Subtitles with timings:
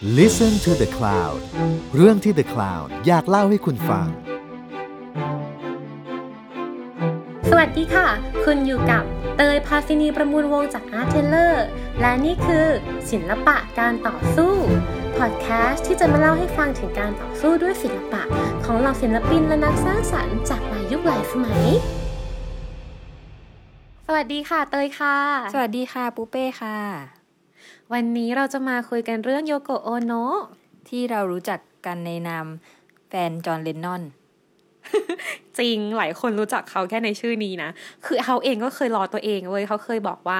[0.00, 1.40] Listen to the Cloud
[1.96, 4.06] เรื่องที่ The Cloud อยากเล่าให้คุณฟัง
[7.50, 8.08] สวัสดีค่ะ
[8.44, 9.04] คุณอยู่กับ
[9.36, 11.66] เตยพาซินีประมูลวงจาก Arteller
[12.00, 12.66] และนี่คือ
[13.10, 14.54] ศิลปะการต่อสู้
[15.18, 18.22] พอดแคสต์ที่จะมาเล่าให้ฟังถึงการต่อสู้ด้วยศิลปะ
[18.64, 21.64] ของเหล่าศิลปินและนักสร้างสรรค์จากหลายยุคหลายสมัย
[24.06, 25.16] สวัสดีค่ะ เตยค่ะ
[25.54, 27.11] สวัสดีค่ะปูเป้ค่ะ
[27.92, 30.36] วันนี้เราจะมาคุยกันเรื่องโยโกโอโนะ
[30.88, 32.46] ที่เรารู้จักกันในนาม
[33.08, 34.02] แฟนจอห์นเลนนอน
[35.58, 37.70] จริงหลายคนรู้จักเขาแค่ในชื่อนี้นะ
[38.06, 40.38] คือเขาเองก็เคยรอตัวเองเว้ยเขาเคยบอกว่า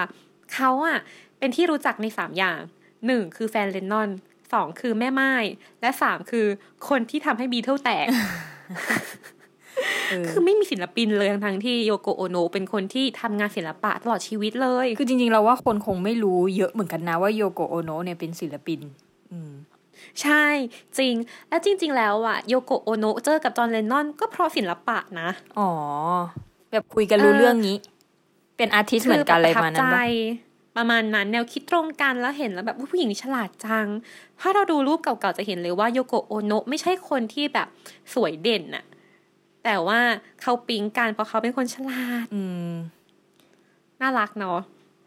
[0.54, 0.98] เขาอะ
[1.38, 2.58] เป็นที่รู้จักในสามอย่าง
[3.06, 4.08] หนึ่งคือแฟนเลนนอน
[4.52, 5.34] สองคือแม่ไม้
[5.80, 6.46] และสามคือ
[6.88, 9.31] คนที่ทำให้บีเทิลแตกเออ
[10.28, 18.80] คือไม่มีศิลปินเลยทั้งๆที่โยโกโอโนะเป็นคนที่ทำงานศิลปะตลอดชีวิตเลย คือจริงๆเราว่าคนคงไม่รู้เยอะเหมือนกันนะว่าโยโกโอโนะเนี่ยเป็นศิลปิน
[19.32, 19.52] อืม
[20.22, 20.44] ใช่
[20.98, 21.14] จริง
[21.48, 25.70] และจริง ๆ แล้วอะโยโกโอโนะเจอกับจอห์นเลนนอนก็เพราะศิลปะนะ อ๋อ
[26.70, 27.76] แบบคุยกันรู้เออเรื่องนี้
[28.56, 33.86] เป็นอาร์ติสเหมือนกันอะไรประมาณนั้นคือปะประมาณนั้นแนวคิดตรงกันแล้วเห็นแล้วแบบอุ๊ยผู้หญิงนี่ฉลาดจัง
[34.40, 37.68] ถ้าเราดูรูปเก่าๆจะเห็นเลยว่าโยโกโอโนะไม่ใช่คนที่แบบ
[38.14, 38.84] สวยเด่นน่ะ
[39.64, 40.00] แต่ว่า
[40.42, 42.72] เขาปิ๊งกันเพราะเขาเป็นคนฉลาด อืม
[44.00, 44.58] น่ารักเนาะ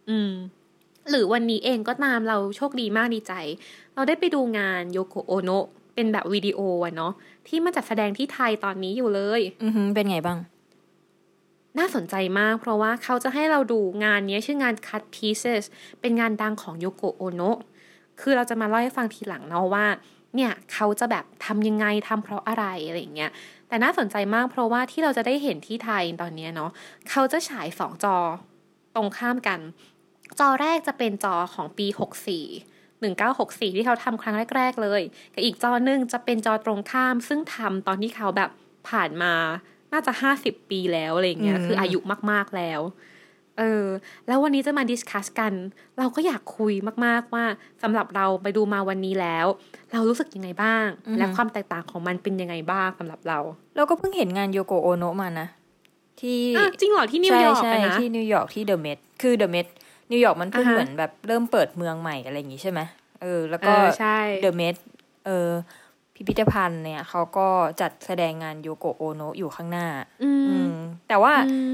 [0.10, 0.32] อืม
[1.10, 3.34] หรือวันนี้เองก็ตามเราโชคดีมากดีใจ
[3.96, 7.14] เราได้ไปดูงานโยโกโอโนะเป็นแบบวิดีโออะเนาะ
[7.48, 10.38] ที่มาจัดแสดงที่ไทยตอนนี้อยู่เลย อือหือเป็นไงบ้าง
[11.80, 15.64] น่าสนใจมาก เพราะว่าเขาจะให้เราดูงานนี้ชื่องาน Cut Pieces
[16.02, 17.58] เป็นงานดังของโยโกโอโนะ
[18.22, 19.86] คือเราจะมาเล่าให้ฟังทีหลังเนาะว่า
[20.36, 23.32] เนี่ยเขาจะแบบทำยังไงทำเพราะอะไรอะไรอย่างเงี้ย
[23.68, 26.72] แต่น่าสนใจมากเพราะว่าที่เราจะได้เห็นที่ไทยตอนเนี้ยเนาะ
[27.10, 28.18] เขาจะฉายสองจอ
[28.96, 29.60] ตรงข้ามกัน
[30.40, 32.00] จอแรกจะเป็นจอของปี 64
[33.06, 35.02] 1964 ที่เขาทำครั้งแรก ๆ เลย
[35.34, 38.50] กับอีกจอหนึ่งจะเป็นจอตรงข้าม ซึ่งทำตอนที่เขาแบบ
[38.90, 39.34] ผ่านมา
[39.92, 42.00] น่าจะ 50 ปีแล้วอะไรอย่างเงี้ยอืมคืออายุ
[42.32, 42.82] มากๆแล้ว
[43.60, 43.86] เออ
[44.28, 45.54] แล้ววันนี้จะมา discuss กัน
[45.98, 46.74] เราก็อยากคุย
[47.06, 47.46] มาก ๆ ว่า
[47.84, 49.46] สำหรับเราไปดูมาวันนี้แล้ว
[49.92, 50.86] เรารู้สึกยังไงบ้าง
[51.18, 53.40] และความแตกต่างของมันเป็นยังไงบ้างสำหรับเรา
[53.76, 55.48] เราก็เพิ่งเห็นงานโยโกโอโนะมานะ
[56.22, 59.68] ที่อะจริงเหรอที่นิวยอร์กใช่อะใช่นะที่นิวยอร์กที่ The Met คือ The Met
[60.12, 62.80] นิวยอร์กมันเพิ่งอ่าฮะเหมือนแบบเริ่มเปิดเมืองใหม่อะไรอย่างงี้ใช่ไหม
[63.22, 64.76] เออ แล้วเออก็ใช่ The Met
[65.26, 65.50] เออ
[66.16, 67.48] พิพิธภัณฑ์เนี่ยเขาก็
[67.82, 69.88] จัดแสดงงานโยโกโอโนะอยู่ข้างหน้า
[70.24, 70.74] อือืมม
[71.08, 71.72] แต่ว่าอืม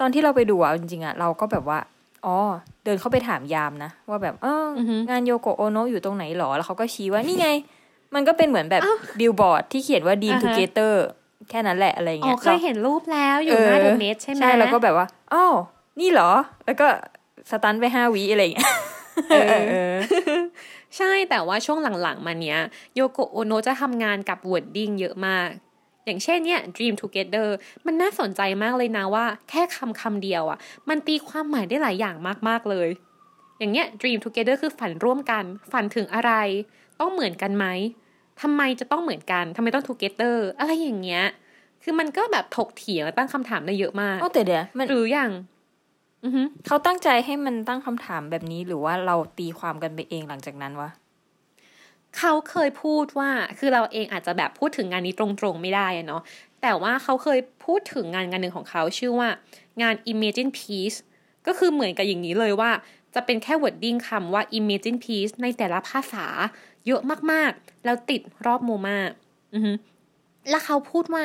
[0.00, 1.78] ตอนที่เราไปดูอะจริงๆอะเราก็แบบว่า
[2.26, 2.36] อ๋อ
[2.84, 7.48] เดินเข้าไปถามยามนะ ว่าแบบเออออฮึงานโยโกโอโนะอยู่ตรงไหนหรอ แล้วเขาก็ชี้ว่านี่ไง
[8.14, 8.82] มันก็เป็นเหมือนแบบ
[9.18, 10.94] บิลบอร์ดที่เขียนว่า Dream อ่าฮะ Together
[11.50, 15.44] แค่นั้นแหละอะไรอ๋เงี้อยเคยเห็นรูปแล้วอยู่เออหน้าเดอะเมสใช่ไหมใช่แล้วก็แบบว่าอ๋อ
[16.00, 16.30] นี่เหรอ
[16.66, 16.86] แล้วก็
[17.50, 18.70] สตันไปห้าวิอะไรอย่างเงี้ย
[19.30, 19.94] เออเออ
[20.96, 22.58] ใช่แต่ว่าช่วงหลังๆมาเนี้ย
[22.94, 25.48] โยโกโอโนะจะทำงานกับ wording เยอะมาก
[26.04, 27.46] อย่างเช่นเนี่ย dream together
[27.86, 30.58] มันน่าสนใจมากเลยนะว่า แค่คำคำเดียวอะ่ะ
[30.88, 32.16] มันตีความหมายได้หลายอย่าง
[32.48, 32.88] มากๆเลย
[33.58, 36.32] อย่างเงี้ย dream together คือฝันร่วมกัน ฝันถึงอะไร
[37.00, 37.66] ต้องเหมือนกันไหม
[38.42, 41.24] ทำไมจะต้องเหมือนกันทำไมต้อง together อะไรอย่างเงี้ย
[41.82, 45.30] คือมันก็แบบถกเถียงและตั้งคำถามได้เยอะมากโอ้แต่เดี๋ยวมันหรืออย่าง
[46.24, 50.88] อือฮึเขาตั้งใจให้มันตั้งคำถามแบบนี้หรือว่าเราตีความกันไปเองหลังจากนั้นวะ
[52.18, 56.22] เขาเคยพูดว่าคือเราเองอาจจะแบบพูดถึงงานนี้ตรงๆไม่ได้เนาะ
[56.62, 59.28] แต่ว่าเขาเคยพูดถึงงานงานหนึ่งของเขาชื่อว่า
[59.82, 60.98] งาน Imagine Peace
[61.46, 62.70] ก็คือเหมือนกับอย่างนี้เลยว่า
[63.14, 66.26] จะเป็นแค่ wording คำว่า Imagine Peace ในแต่ละภาษา
[66.86, 68.98] เยอะมากๆ แล้วติดรอบโมมา
[69.54, 69.72] อือฮึ
[70.50, 71.24] แล้วเขาพูดว่า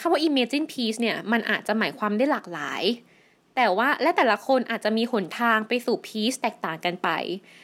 [0.00, 2.82] คำว่า Imagine Peace เนี่ย มันอาจจะหมายความได้หลากหลาย
[3.60, 7.08] แต่ว่าและแต่ละคนอาจจะมีหนทางไปสู่ peace แตกต่างกันไป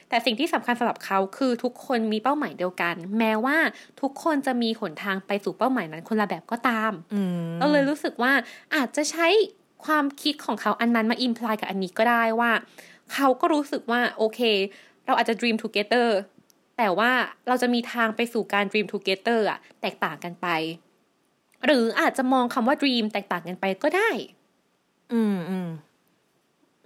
[0.09, 3.56] แต่สิ่งที่สำคัญสำหรับเขาคือทุกคนมีเป้าหมายเดียวกัน แม้ว่า
[4.00, 8.33] ทุกคนจะมีหนทางไปสู่เป้าหมายนั้นคนละแบบก็ตามอืมเราเลยรู้สึกว่า
[8.75, 9.27] อาจจะใช้
[9.84, 12.50] ความคิดของเขาอันนั้นมาอิมพลายกับอันนี้ก็ได้ว่า
[13.12, 14.41] เขาก็รู้สึกว่าโอเค
[15.06, 16.09] เราอาจจะ dream together
[16.78, 17.10] แต่ว่า
[17.49, 20.47] เราจะมีทางไปสู่การ dream together อะแตกต่างกันไป
[21.66, 24.10] หรืออาจจะมองคำว่า dream แตกต่างกันไปก็ได้
[25.13, 25.68] อืมอืม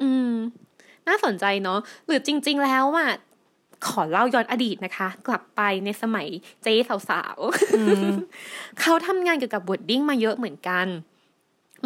[0.03, 0.33] อืม
[1.09, 3.11] น่าสนใจเนาะหรือจริง ๆ แล้วอะ
[3.89, 6.27] ขอเล่าย้อนอดีตนะคะ กลับไปในสมัย
[6.62, 6.75] เจ๊
[7.11, 10.87] สาวๆเขาทำงานเกี่ยวกับ body มาเยอะเหมือนกัน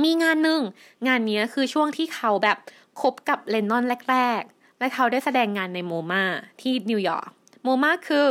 [0.04, 0.62] มีงานหนึ่ง
[1.06, 2.56] งานเนี้ยคือช่วงที่เขาแบบ
[3.00, 6.22] คบกับเลนนอนแรก ๆ และเขาได้แสดงงานใน MoMA
[6.60, 7.28] ที่นิวยอร์ก
[7.62, 8.28] MoMA คือ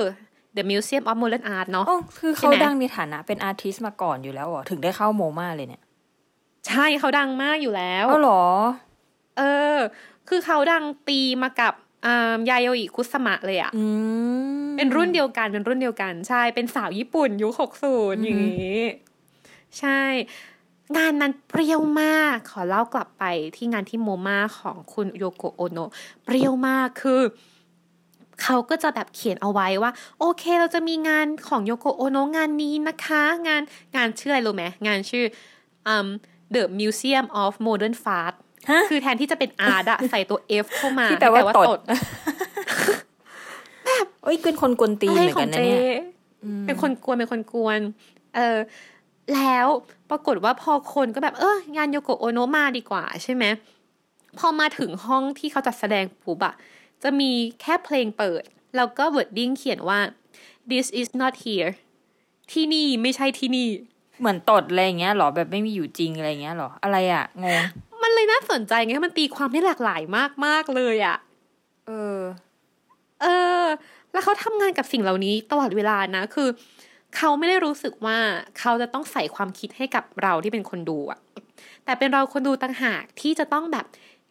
[0.56, 5.84] The Museum of Modern Art เนาะโอ้คือเขาใช่ไหมดังในฐานะเป็น artist มาก่อนอยู่แล้วเหรอถึงได้เข้าโมมาเลยเนี่ย
[6.68, 8.44] ใช่เขาดังมากอยู่แล้วเอ้าเหรอ
[8.91, 9.44] เอ
[9.76, 9.78] อ
[10.30, 11.74] คือเขาดังตีมากับ
[12.06, 13.84] อ่ายาโยอิคุสมะเลยอะอื
[14.68, 18.82] มไปเป็นรุ่นเดียวกันเป็นรุ่นเดียวกันใช่เป็นสาวญี่ปุ่นยุคหกศูนย์อย่างนี้
[19.80, 20.02] ใช่
[20.98, 23.24] งานนั้นเปรี้ยวมาก ขอเล่ากลับไป
[23.56, 25.92] ที่งานที่โมมาของคุณโยโกโอโนะ
[26.24, 27.22] เปรี้ยวมากคือ
[28.42, 33.62] เขาก็จะแบบเขียนเอาไว้ว่า โอเคเราจะมีงานของโยโกโอโนะงานนี้นะคะ งาน
[33.96, 35.26] งานชื่ออะไรรู้ไหมงานชื่อ
[35.94, 36.08] um,
[36.54, 38.36] The Museum of Modern Art ฮะ
[38.90, 41.80] คือแทนที่จะเป็นอาร์ตอะใส่ตัว F เข้ามาที่แปลว่าให้ตด
[44.24, 46.00] โอ้ยเป็นคนกวนตีนอะไรเหมือนขอกังนนะเจเนี่ย
[46.66, 47.80] เป็นคนกวนเป็นคนกวน
[48.36, 48.58] เออ
[49.36, 49.68] แล้ว
[50.10, 53.44] ปรากฏว่าพอคนก็แบบเอองานโยโกโอโนะมาดีกว่าใช่ไหม
[54.40, 56.54] พอมาถึงห้องที่เขาจัดแสดงปุ๊บอะ
[57.04, 57.32] จะมี
[57.62, 58.44] แค่เพลงเปิด
[58.76, 60.00] แล้วก็ wording เขียนว่า
[60.72, 61.72] this is not here
[62.52, 63.68] ที่นี่ไม่ใช่ที่นี่
[64.20, 67.62] เหมือนตดอะไรอย่างเงี้ยหรอแบบไม่มีอยู่จริงอะไรอย่างเงี้ยหรออะไรอะงง
[68.04, 70.02] มันเลยน่าสนใจไงมันตีความได้หลากหลาย
[70.46, 71.18] มากๆเลยอะ
[71.88, 72.20] เออ
[73.22, 73.26] เอ
[73.64, 73.66] อ
[74.14, 76.50] แล้วเขาทำงานกับสิ่งเหล่านี้ตลอดเวลานะ คือ
[77.18, 78.18] เขาไม่ได้รู้สึกว่า
[78.60, 81.20] เขาจะต้องใส่ความคิดให้กับเราที่เป็นคนดูอะ
[81.86, 83.86] แต่เป็นเราคนดูต่างหากที่จะต้องแบบ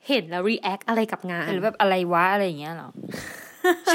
[0.08, 2.90] เห็นแล้ว react อะไรกับงานหรือแบบอะไรวะอะไรอย่างเงี้ยหรอ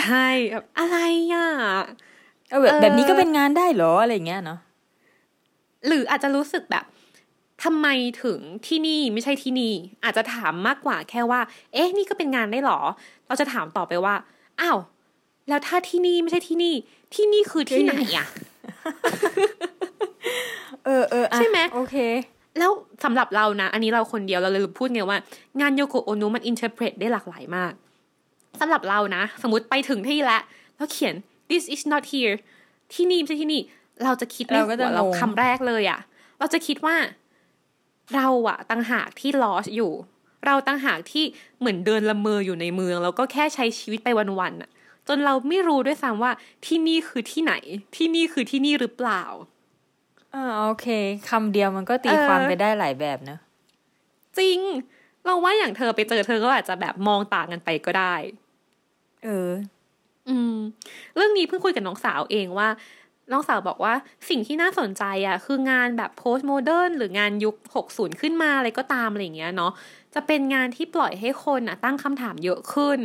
[0.01, 0.97] ใช่แบบอะไร
[1.33, 1.47] อะ
[2.49, 4.59] เออแบบเออแบบนี้ก็เป็นงานได้เหรออะไรอย่างเงี้ยเนาะ
[5.87, 6.83] หรืออาจจะรู้สึกแบบ
[7.63, 7.87] ทำไม
[8.23, 9.73] ถึงที่นี่ไม่ใช่ที่นี่
[10.03, 11.39] อาจจะถามมากกว่าแค่ว่า
[11.73, 12.79] เอ๊ะ นี่ก็เป็นงานได้เหรอ
[13.27, 14.15] เราจะถามต่อไปว่า
[14.61, 14.77] อ้าว
[15.49, 16.73] แล้วถ้าที่นี่ไม่ใช่ที่นี่
[17.13, 18.27] ที่นี่คือที่ไหนอะ
[20.85, 21.95] เออเอออะใช่ไหมโอเค
[22.59, 22.71] แล้ว
[23.03, 25.17] สำหรับเรานะ อันนี้เราคนเดียวเราเลยพูดไงว่า
[25.61, 27.73] งานโยโกโอนุมันอินเทอร์เพรตได้หลากหลายมาก
[28.59, 30.41] สำหรับเรานะ สมมติไปถึงที่แล้ว
[30.77, 31.15] แล้วเขียน
[31.49, 32.35] this is not here
[32.93, 33.61] ที่นี่ไม่ใช่ที่นี่
[34.03, 35.99] เราจะคิดในเราหัก็จะวเรางงคำแรกเลยอะ
[36.39, 36.95] เราจะคิดว่า
[38.13, 39.93] เราอะตั้งหากที่ lost อยู่
[40.45, 41.23] เราตั้งหากที่
[41.59, 44.09] เหมือนเดินละเมออยู่ในเมือง แล้วก็แค่ใช้ชีวิตไป
[44.39, 44.69] วันๆอะ
[45.07, 46.31] จนเราไม่รู้ด้วยซ้ำว่า
[46.65, 47.53] ที่นี่คือที่ไหน
[47.95, 49.23] ที่นี่คือที่นี่หรือเปล่า
[50.33, 50.87] อ่าโอเค
[51.29, 53.39] คำเดียวมันก็ตีเออความไปได้หลายแบบเนอะ
[54.37, 54.59] จริง
[55.25, 58.15] เราว่าอย่างเธอไปเจอเธอก็อาจจะแบบมองต่างกันไปก็ได้
[59.25, 59.51] เออ
[60.29, 60.55] อืม
[61.15, 62.67] เรื่องนี้เพิ่งคุยกับน้องสาวเองว่า
[63.31, 63.93] น้องสาวบอกว่า
[64.29, 69.71] สิ่งที่น่าสนใจอะคืองานแบบโพสต์โมเดิร์นหรืองานยุค 60 ขึ้นมาอะไรก็ตามอะไรอย่างเงี้ยเนาะ
[70.13, 72.99] จะเป็นงานที่ปล่อยให้คนอะ ตั้งคำถามเยอะขึ้น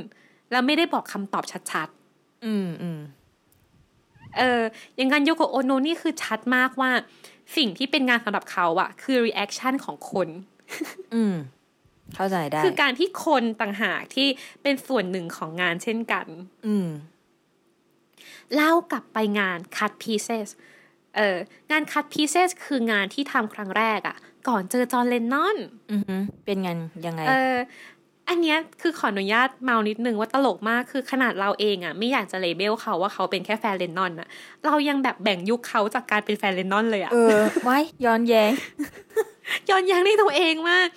[0.50, 1.88] แล้วไม่ได้บอกคำตอบชัด
[2.44, 3.20] อืมอืมๆ
[4.38, 4.62] เออ
[4.96, 6.90] อย่างงานโยโกโอโนนี่คือชัดมากว่า
[7.56, 10.28] สิ่งที่เป็นงานสำหรับเขาอะ คือ reaction ของคน
[11.14, 11.34] อืม
[12.14, 14.28] เข้าใจได้ คือการที่คนต่างหากที่
[14.62, 16.26] เป็นส่วนหนึ่งของงานเช่นกัน
[16.66, 16.88] อืม
[18.54, 20.48] เล่ากลับไปงาน cut pieces
[21.16, 21.36] เออ
[21.70, 24.16] งาน cut pieces คืองานที่ทำครั้งแรกอะ่ะ
[24.48, 25.56] ก่อนเจอจอห์นเลนนอน
[25.92, 27.56] อือฮึเป็นงานยังไง เออ
[28.28, 34.28] อันเนี้ยคือขออนุญาตเมานิดนึงว่าตลกมากคือขนาดเราเองอะ่ะ ไม่อยากจะเลเบลเขาว่าเขาเป็นแค่แฟนเลนนอนอะ
[34.64, 38.52] เรายังแบบแบ่งยุคเขาจากการเป็นแฟนเลนนอนเลยอะเออไว้ย้อนแย้ง
[39.70, 40.88] ย้อนแย้งในตัวเองมาก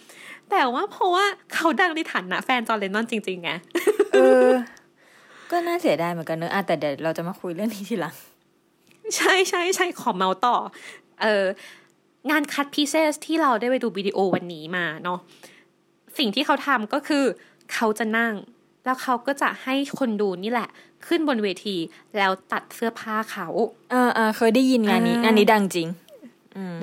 [0.52, 3.52] แต่ว่าเพราะว่าเขาดังในฐานะแฟนจอห์นเลนนอนจริงๆไง
[4.14, 4.48] เออ
[5.52, 8.16] ก็น่าเสียดายเหมือนกันเนอะอะแต่เดี๋ยวเราจะมาคุยเรื่องนี้ทีหลัง
[9.16, 10.56] ใช่ใช่ใช่ขอเมาต่อ
[11.22, 11.46] เออ
[12.30, 15.20] งาน cut pieces ที่เราได้ไปดูวิดีโอวันนี้มาเนาะ
[16.18, 17.24] สิ่งที่เขาทำก็คือ
[17.74, 18.34] เขาจะนั่ง
[18.86, 20.70] แล้วเขาก็จะให้คนดูนี่แหละ
[21.08, 21.78] ขึ้นบนเวที
[22.18, 23.48] แล้วตัดเสื้อผ้าเขา
[23.92, 25.88] เออเออเคยได้ยินงานนี้อ่างานนี้ดังจริง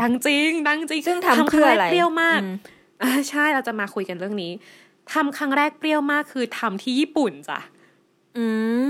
[0.01, 2.57] ดังจริง ดังจริงซึ่งทำเพื่ออะไรคงแกเปรี้ยวมากอืม
[3.03, 4.53] อ่าใช่เราจะมาคุยกันเรื่องนี้
[5.13, 7.80] ทำครั้งแรกเปรี้ยวมากคือทำที่ญี่ปุ่นจ้ะอืม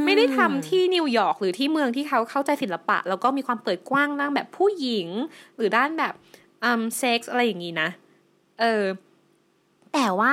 [0.06, 5.08] ไม่ได้ทำที่นิวยอร์กหรือที่เมืองที่เขาเข้าใจศิลปะ แล้วก็มีความเปิดกว้างด้านแบบผู้หญิง
[5.56, 6.14] หรือด้านแบบ
[6.62, 7.88] อืมเซ็กส์อะไรอย่างนี้นะ
[8.60, 8.84] เออ
[9.94, 10.32] แต่ว่า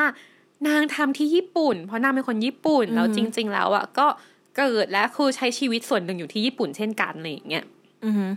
[0.67, 4.07] นางทำที่ญี่ปุ่น เพราะนางเป็นคนญี่ปุ่นแล้วจริง ๆ แล้วอะก็
[4.57, 7.63] เกิดและคือใช้ชีวิตส่วนหนึ่งอยู่ที่ญี่ปุ่นเช่นกันอะไรอย่างเงี้ย
[8.05, 8.27] อือฮึ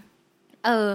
[0.65, 0.89] เออ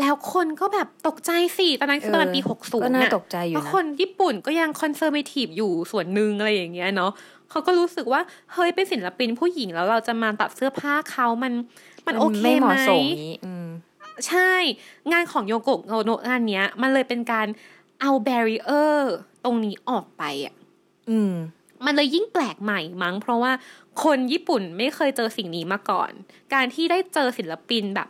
[0.00, 7.12] แล้วคนก็แบบตกใจสิตอนนั้นคือตอนนั้นปีหกศูนย์ก็น่าน่ะตกใจอยู่เพราะนะคนญี่ปุ่นก็ยัง conservative อยู่ส่วนหนึ่งอะไรอย่างเงี้ยเนาะ
[7.50, 8.20] เขาก็รู้สึกว่า
[8.52, 11.52] เฮ้ยเป็นศิลปินผู้หญิงแล้วเราจะมาตัดเสื้อผ้าเขามัน
[12.06, 13.66] มันโอเคไม่เหไหมมาะสมนี้อืม
[14.28, 14.52] ใช่
[15.12, 17.46] งานของโยโกะโนโนะงานเนี้ย มันเลยเป็นการ
[18.00, 19.12] เอาแบรีเออร์
[19.44, 20.54] ตรงนี้ออกไปอะ
[21.10, 21.32] อืม
[21.84, 23.52] มันเลยยิ่งแปลกใหม่มั้ง เพราะว่า
[24.04, 26.10] คนญี่ปุ่นไม่เคยเจอสิ่งนี้มาก่อน
[26.54, 28.08] การที่ได้เจอศิลปินแบบ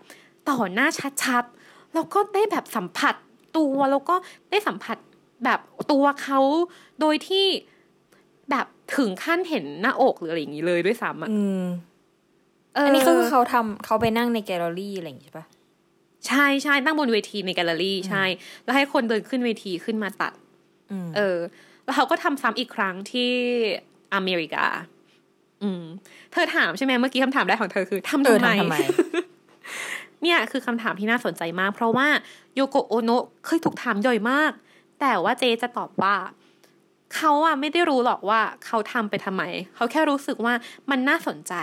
[0.48, 0.88] ต่อหน้า
[1.22, 3.14] ชัดๆ แล้วก็ได้แบบสัมผัส
[3.56, 4.14] ตัวแล้วก็
[4.50, 4.96] ได้สัมผัส
[5.44, 5.60] แบบ
[5.92, 6.40] ตัวเขา
[7.00, 7.46] โดยที่
[8.50, 8.66] แบบ
[8.96, 11.64] ถึงขั้นเห็นหน้าอกหรืออะไรอย่างนี้เลยด้วยซ้ำอะอืม
[12.74, 15.46] เออัอันนี้ก็คือเขาทำเขาไปนั่งในแกลเลอรี่อะไรอย่างงี้ใช่ปะ
[16.26, 18.24] ใช่ใช่นั่งบนเวทีในแกลเลอรี่ใช่
[18.64, 20.32] แล้วให้คนเดินขึ้นเวทีขึ้นมาตัด
[20.90, 21.38] อืมเออ
[21.84, 23.30] แล้วเขาก็ทำซ้ำอีกครั้งที่
[24.14, 24.66] อเมริกา
[25.62, 25.82] อืม
[26.32, 28.76] เธอถามใช่ไหมเมื่อกี้คำถามแรกของเธอคือทำเอทำอไมทำทำไม
[30.22, 32.08] เนี่ยคือคำถามที่น่าสนใจมาก เพราะว่า
[32.54, 34.52] โยโกะโอโนะเคยถูกถามย่อยมาก
[35.00, 36.14] แต่ว่าเจจะตอบว่า
[37.16, 39.42] เขาอะไม่ได้รู้หรอกว่าเขาทำไปทำไม
[39.74, 40.54] เขาแค่รู้สึกว่า
[40.90, 41.54] มันน่าสนใจ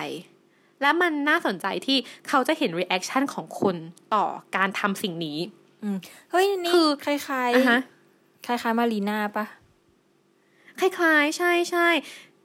[0.81, 1.97] และมันน่าสนใจที่
[2.27, 3.75] เขาจะเห็น reaction ของคน
[4.13, 4.25] ต่อ
[4.55, 5.37] การทำสิ่งนี้
[5.83, 5.97] อืม
[6.31, 9.45] เฮ้ยนี่คือคล้ายอะฮะๆคล้ายๆมารีน่าปะ
[10.79, 11.87] คล้ายๆ ใช่ใช่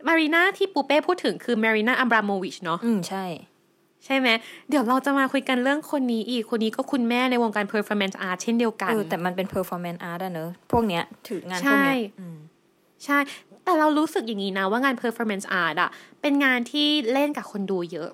[0.09, 3.25] มารีนาที่ปูเป้พูดถึงคือมารีนาอัมบราโมวิชเนาะอืมใช่
[4.05, 4.29] ใช่ไหม
[4.69, 12.37] เดี๋ยวเราจะมาคุยกันเรื่องคนนี้อีก คนนี้ก็คุณแม่ในวงการ performance art เช่นเดียวกันเออแต่มันเป็น performance art อะเนอะพวกเนี้ย คืองานพวกใช่เนี้ยอืม
[13.05, 13.19] ใช่
[13.65, 15.91] แต่เรารู้สึกอย่างนี้นะ ว่างาน performance art อะ
[16.21, 18.11] เป็นงานที่เล่นกับคนดูเยอะ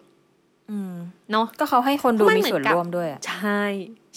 [0.71, 0.95] อืม
[1.31, 3.63] เนาะก็เขาให้คนดูเพราะมันมีเหมือนส่วนกับร่วมด้วยอะใช่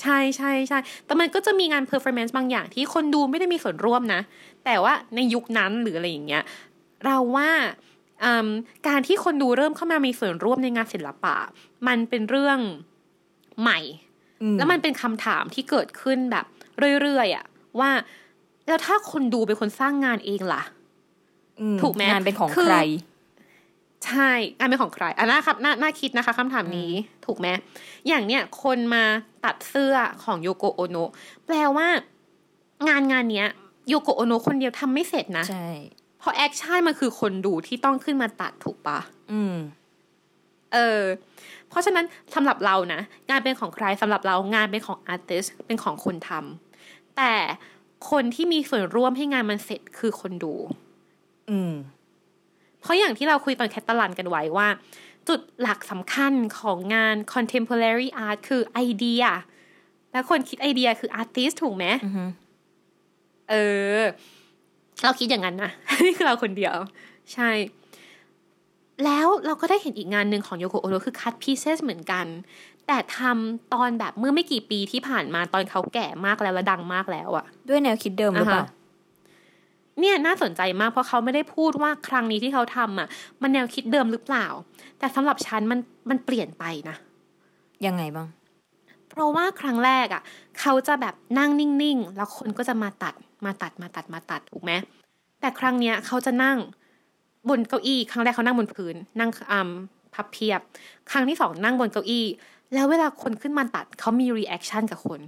[0.02, 4.22] ใช่ใช่ใช่แต่มันก็จะมีงาน performance บางอย่างที่คนดูไม่ได้มีส่วนร่วมนะ
[4.66, 6.44] แต่ว่าในยุคนั้นหรืออะไรอย่างเงี้ย
[7.06, 7.50] เราว่า
[8.24, 8.48] อืม
[8.88, 11.36] การที่คนดูเริ่มเข้ามามีส่วนร่วมในงานศิลปะ
[11.88, 12.60] มันเป็นเรื่อง
[13.62, 13.80] ใหม่
[14.42, 16.46] อืมแล้วมันเป็นคำถามที่เกิดขึ้นแบบ
[17.02, 17.46] เรื่อยๆอะ
[17.80, 17.92] ว่า
[18.70, 20.64] แล้วถ้าคนดูเป็นคนสร้างงานเองล่ะ
[21.60, 22.80] อืมถูกไหมงานเป็นของคือใคร
[24.06, 26.92] ใช่งานเป็นของใครอะน่าครับน่าน่าคิดนะคะคำถามนี้
[27.26, 27.48] ถูกไหม
[28.08, 29.04] อย่างเนี้ยคนมา
[29.46, 31.12] ตัดเสื้อของโยโกโอโนะ
[31.46, 31.88] แปลว่า
[32.88, 33.48] งานงานเนี้ย
[33.90, 35.70] โยโกโอโนะคนเดียวทำไม่เสร็จนะใช่
[36.20, 39.00] เพราะแอคชั่นมันคือคนดูที่ต้องขึ้นมาตัดถูกปะ
[39.32, 39.56] อืม
[40.74, 41.02] เออ
[41.70, 47.34] เพราะฉะนั้นสำหรับเรานะงานเป็นของใครสำหรับเรางานเป็นของอาร์ติสเป็นของคนทำแต่
[48.10, 50.54] คนที่มีส่วนร่วมให้งานมันเสร็จคือคนดู
[51.50, 51.74] อืม
[52.82, 54.68] เพราะอย่างที่เราคุยตอนแคตตาลันกันไว้ว่า
[55.28, 59.24] จุดหลักสำคัญของงาน contemporary art คือไอเดีย
[60.12, 62.26] และคนคิดไอเดียคือ artist ถูกไหมอือฮึ
[63.50, 63.54] เอ
[64.00, 64.02] อ
[65.04, 65.72] เราคิดอย่างนั้นนะ
[66.06, 66.76] นี่คือเราคนเดียว
[67.34, 67.50] ใช่
[69.06, 72.26] แล้วเราก็ได้เห็นอีกงานหนึ่งของโยโกโอโนะคือ cut pieces เหมือนกัน
[72.92, 78.78] แต่ทำตอนแบบเมื่อไม่กี่ปีที่ผ่านมาตอนเขาแก่มากแล้วและดังมากแล้วอะด้วยแนวคิดเดิมหรือเปล่าอ่าฮะ
[80.00, 83.08] เนี่ยน่าสนใจมากเพราะเขาไม่ได้พูดว่าครั้งนี้ที่เขาทำอะ
[83.42, 84.46] มันแนวคิดเดิมหรือเปล่า
[85.00, 85.80] แต่สำหรับฉันมัน
[86.10, 86.96] มันเปลี่ยนไปนะ
[87.86, 88.28] ยังไงบ้าง
[89.10, 90.22] เพราะว่าครั้งแรกอะ
[90.60, 93.14] เขาจะแบบนั่งนิ่งๆแล้วคนก็จะมาตัด
[93.46, 94.72] มาตัดมาตัดมาตัดถูกไหม
[95.40, 96.58] แต่ครั้งเนี้ยเขาจะนั่ง
[97.50, 99.70] บนเก้าอี้ ครั้งแรกเขานั่งบนพื้น นั่งอืม
[100.14, 100.62] พับเพียบ
[101.12, 102.26] ครั้งที่สองนั่งบนเก้าอี้
[102.74, 105.20] แล้วเวลาคนขึ้นมาตัดเขามี reaction กับคน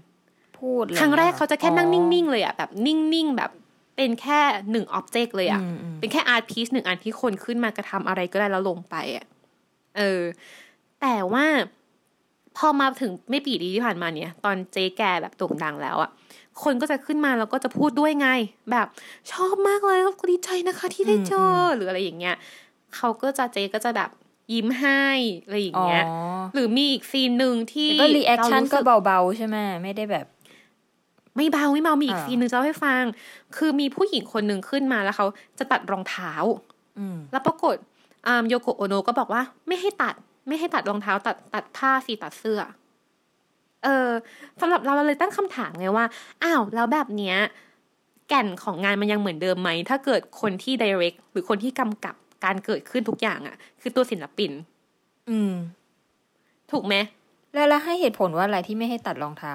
[0.60, 3.52] พูดเลยครั้งแรกเขาจะแค่นั่งอ๋อนิ่งๆเลยอะแบบนิ่งๆแบบ
[3.96, 4.40] เป็นแค่
[4.72, 9.26] หนึ่ง object เลยอะอืมอืมเป็นแค่ art piece หนึ่งอันที่คนขึ้นมากระทำอะไรก็ได้แล้วลงไปอะ
[9.98, 10.22] เออ
[11.02, 11.46] แต่ว่า
[12.58, 16.10] พอมาถึงไม่กี่ปีที่ผ่านมาเนี่ย ตอนเจ๊แกแบบโด่งดังแล้วอะ
[16.64, 18.30] คนก็จะขึ้นมาแล้วก็จะพูดด้วยไง
[18.72, 18.88] แบบ
[19.32, 22.36] ชอบมากเลยก็ดีใจนะคะที่ได้เจอหรืออะไรอย่างเงี้ย
[22.96, 24.10] เขาก็จะเจ๊ก็จะแบบ
[24.54, 25.06] ยิ้มให้
[25.44, 26.06] อะไรอย่างอ๋อเงี้ย
[26.54, 30.26] หรือมีอีก scene หนึ่งที่แต่ก็รีแอคชั่นเารู้ก็สึเบาๆใช่ไหมไม่ได้แบบ
[31.36, 33.04] ไม่เบาไม่เบามีอีกอ่า scene หนึ่งจะเล่าให้ฟัง
[33.58, 35.26] คือมีผู้หญิงคนหนึ่งขึ้นมาแล้วเขา
[35.60, 36.32] จะตัดรองเท้า
[37.00, 37.76] อืมแล้วปรากฏ
[38.28, 40.16] อ่าโยโกะโอโนะก็บอกว่า ไม่ให้ตัด
[40.48, 42.62] ไม่ให้ตัดรองเท้า ตัดตัดผ้าสีตัดเสื้อ
[43.84, 44.10] เออ
[44.62, 46.06] สำหรับเราเราเลยตั้งคำถามไงว่า
[46.44, 47.38] อ้าวแล้วแบบเนี้ย
[48.30, 54.52] แก่นของงานมันยังเหมือนเดิมไหม ถ้าเกิดคนที่ direct หรือคนที่กำกับ การเกิดขึ้นทุกอย่างอะ่ะ คือตัวศิลปิน
[55.30, 55.54] อืม
[56.72, 56.96] ถูกไหม
[57.54, 59.54] แล้วแล้วให้เหตุผลว่าอะไรที่ไม่ให้ตัดรองเท้า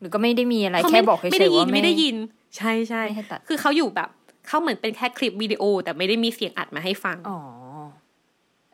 [0.00, 2.16] หรือก็ไม่ได้มีอะไรเขาแค่ไม่บอกเฉไม่ได้ยๆยิว่านไม่ได้ยิน
[2.56, 4.08] ใช่ใช่ไม่ให้ตัด คือเขาอยู่แบบ
[4.46, 7.40] เขาเหมือนเป็นแค่คลิปวิดีโอ แต่ไม่ได้มีเสียงอัดมาให้ฟังอ๋อ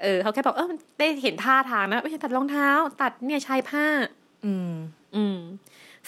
[0.02, 2.68] เออเขาแค่บอกเออได้เห็นท่าทางนะไม่ใช่ตัดรองเท้า
[3.02, 3.86] ตัดเนี่ยชายผ้า
[4.44, 4.72] อืม
[5.16, 5.38] อืม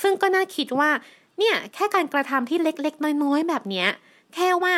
[0.02, 0.90] ซึ่งก็น่าคิดว่า
[1.38, 3.88] เนี่ย แค่การกระทำที่เล็กๆ น้อยๆ แบบเนี้ย
[4.34, 4.74] แค่ว่า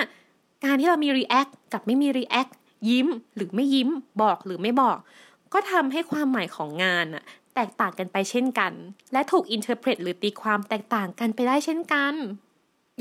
[0.65, 2.53] การที่เรามี react กับไม่มี react
[2.89, 3.89] ยิ้มหรือไม่ยิ้ม
[4.23, 4.99] บอกหรือไม่บอก
[5.53, 8.73] ก็ทำให้ความหมายของงานอะแตกต่างกันไปเช่นกัน
[9.13, 12.15] และถูก interpret หรือตีความแตกต่างกันไปได้เช่นกัน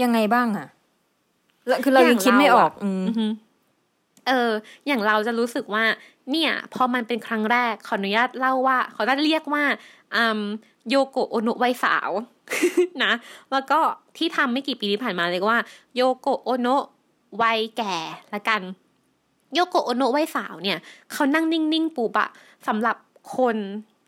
[0.02, 0.68] ยังไงบ้างอะ
[1.68, 3.28] แล้วคือเราอย่างยังคิดไม่ออกเราอะอืมอือฮึ
[4.28, 4.52] เออ
[4.88, 5.86] อย่างเราจะรู้สึกว่า
[6.32, 9.64] เนี่ย พอมันเป็นครั้งแรก ขออนุญาตเล่าว่า ขออนุญาตเรียกว่า
[10.16, 10.42] อืม
[10.90, 12.12] โยโกะโอโนะวัยสาว
[13.04, 13.14] นะ
[13.52, 13.80] แล้วก็
[14.18, 15.60] ที่ทำไม่กี่ปีที่ผ่านมาเรียกว่า
[15.96, 16.84] โยโกะโอโนะ
[17.42, 17.96] วัยแก่
[18.34, 18.62] ละกัน
[19.54, 20.78] โยโกะโอโนะวัยสาวเนี่ย
[21.12, 22.30] เขานั่งนิ่งๆปูบอะ
[22.68, 22.98] สำหรับ
[23.38, 23.56] คน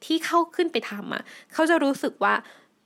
[0.05, 1.21] ที่เข้าขึ้นไปทำอะ
[1.53, 2.33] เขาจะรู้สึกว่า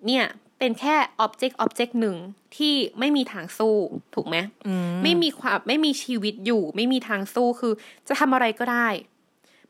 [0.08, 0.26] เนี่ย
[0.60, 2.16] เป็นแค่อ็อบเจกต์อ็อบเจกต์หนึ่ง
[2.58, 3.76] ที่ไม่มีทางสู้
[4.16, 4.36] ถูกไหม
[4.68, 7.74] อืมไม่มีความไม่มีชีวิตอยู่ ไม่มีทางสู้คือ
[8.08, 8.88] จะทำอะไรก็ได้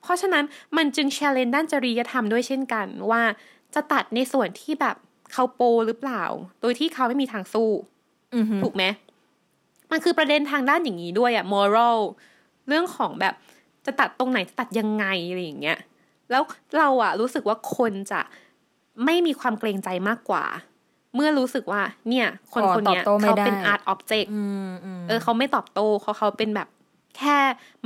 [0.01, 0.43] เพราะฉะนั้น
[0.77, 3.21] มันจึงแชร์เลนด้านจริยธรรมด้วยเช่นกันว่า
[3.75, 4.95] จะตัดในส่วนที่แบบ
[5.33, 6.23] เขาโปหรือเปล่า
[6.61, 7.69] โดยที่เขาไม่มีทางสู้
[8.35, 8.83] อือฮึถูกไหม
[9.91, 11.97] มันคือประเด็นทางด้านอย่างนี้ด้วยอะ moral
[12.67, 13.33] เรื่องของแบบ
[13.85, 15.79] จจะตัดตรงไหนจะตัดยังไงอะไรอย่างเงี้ย
[16.31, 16.43] แล้ว
[16.77, 18.21] เราอะรู้สึกว่าคนจะ
[19.05, 20.43] ไม่มีความเกรงใจมากกว่า
[21.15, 26.67] เมื่อรู้สึกว่า เนี่ย คนขอคนเนี้ยตอบโต้ไม่เขาได้เป็นอาร์ตออบเจกต์อืมอืมเออเขาไม่ตอบโต้เขาเขาเป็นแบบ
[27.17, 27.37] แค่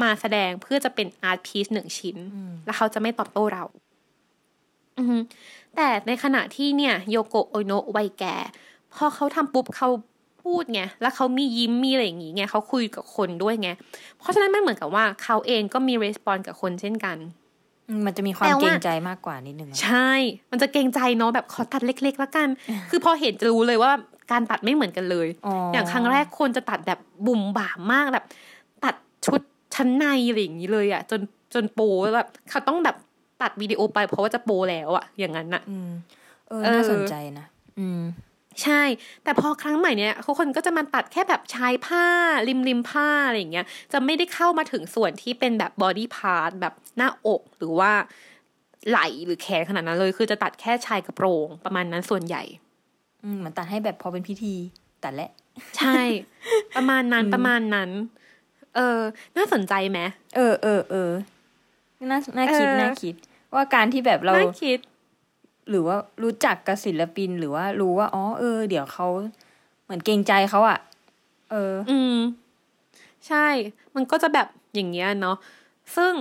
[0.02, 2.18] มาแสดงเพื่อจะเป็นอาร์ตพีซหนึ่งชิ้น
[2.66, 3.64] แล้วเขาจะไม่ตอบโต้เรา
[4.98, 5.18] อือฮึ
[5.76, 8.36] แต่ในขณะที่เนี่ย โยโกะโอโนะวัยแก่
[8.94, 9.90] พอเขาทำปุ๊บเขา
[10.44, 13.70] พูดไง แล้วเขามียิ้มมีอะไรอย่างงี้ไงเขาคุยกับคนด้วยไง
[14.20, 17.18] เพราะฉะนั้นมันเหมือนกับว่าเขาเองก็มีรีสปอนกับคนเช่นกัน
[17.90, 20.12] อืมมันจะมีความแต่ว่าเกรงใจมากกว่านิดนึงอะใช่
[20.52, 22.48] มันจะเกรงใจเนาะแบบขอตัดเล็ก ๆ แล้วกัน
[22.90, 23.92] คือพอเห็นจะรู้เลยว่า
[24.32, 25.28] การตัดไม่เหมือนกันเลย
[25.74, 28.26] อย่างครั้งแรกคนจะตัดแบบบุ่มบ่ามมากแบบ
[28.84, 28.96] ตัด
[29.26, 29.42] ชุด
[29.76, 31.22] ชั้นในอะไรอย่างนี้เลยอะจน
[31.54, 32.96] จนโปแล้วแบบเขาต้องแบบ
[33.42, 35.90] ตัดวิดีโอไปเพราะว่าจะโปแล้วอะอย่างนั้นอะอืม
[36.48, 37.53] เออเออน่าสนใจนะอืม
[38.64, 38.82] ใช่
[39.24, 42.06] แต่พอครั้งใหม่เนี่ยทุกคนก็จะมาตัดแค่แบบชายผ้า
[42.48, 47.92] ริมริมผ้าอะไรอย่างเงี้ย จะไม่ได้เข้ามาถึงส่วนที่เป็นแบบ body part แบบหน้าอกหรือว่า
[48.90, 52.44] ไหล่หรือแขนขนาดนั้นเลย คือจะตัดแค่ชายกระโปรงประมาณนั้นส่วนใหญ่
[53.24, 54.54] อืมเหมือนตัดให้แบบพอเป็นพิธี
[55.04, 55.32] ตัดแหละ
[55.78, 56.02] ใช่
[56.76, 57.90] ประมาณนั้นประมาณนั้น
[58.76, 59.00] เออ
[59.38, 60.00] น่าสนใจไหม
[60.36, 61.12] เออเออเออ
[62.12, 63.16] น่าน่าคิดเออน่าคิด
[63.54, 64.80] ว่าการที่แบบเราน่าคิด
[65.70, 69.08] หรือว่ารู้จักกับศิลปินหรือว่ารู้ว่า อ๋อ เออ เดี๋ยวเขา
[69.84, 70.80] เหมือนเกรงใจเขาอะ
[71.52, 72.18] เออ อืม
[73.28, 73.48] ใช่
[73.96, 75.38] มันก็จะแบบอย่างเงี้ยเนาะ
[75.96, 76.14] ซึ่ง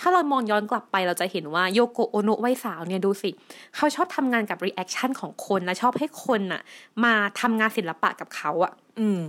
[0.00, 3.30] ถ้าเรามองย้อนกลับไปเราจะเห็นว่าโยโกะโอโนะวัยสาวเนี่ยดูสิ
[3.76, 6.62] เขาชอบทำงานกับ reaction ของคนและชอบให้คนน่ะ
[7.04, 9.20] มาทำงานศิลปะกับเขาอะอืม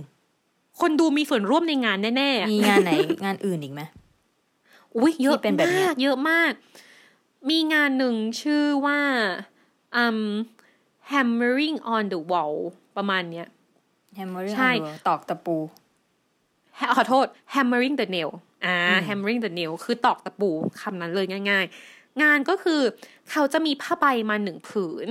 [0.80, 2.92] คนดูมีส่วนร่วมในงานแน่ๆอะมีงานไหน
[3.24, 3.82] งานอื่นอีกไหม
[4.96, 6.52] อุ้ยเยอะที่เป็นแบบเนี้ยมากเยอะมาก
[7.50, 9.00] มีงานหนึ่งชื่อว่า
[10.02, 10.18] um
[11.10, 12.56] hammering on the wall
[12.96, 13.46] ประมาณเนี้ย
[14.14, 14.70] แฮมเมอร์ใช่
[15.08, 15.56] ตอกตะปู
[16.96, 18.30] ขอโทษ hammering the nail
[18.64, 18.76] อ่า
[19.08, 22.80] hammering the nail คือตอกตะปูคำนั้นเลยง่าย ๆ งานก็คือ
[23.30, 25.08] เขาจะมีผ้าใบมาหนึ่งผืน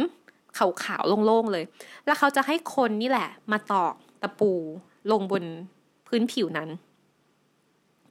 [0.57, 1.63] ขาวๆโล่งๆเลย
[2.05, 4.51] แล้วเขาจะให้คนนี่แหละ มาตอกตะปู
[5.11, 5.44] ลงบน
[6.07, 6.70] พื้นผิวนั้น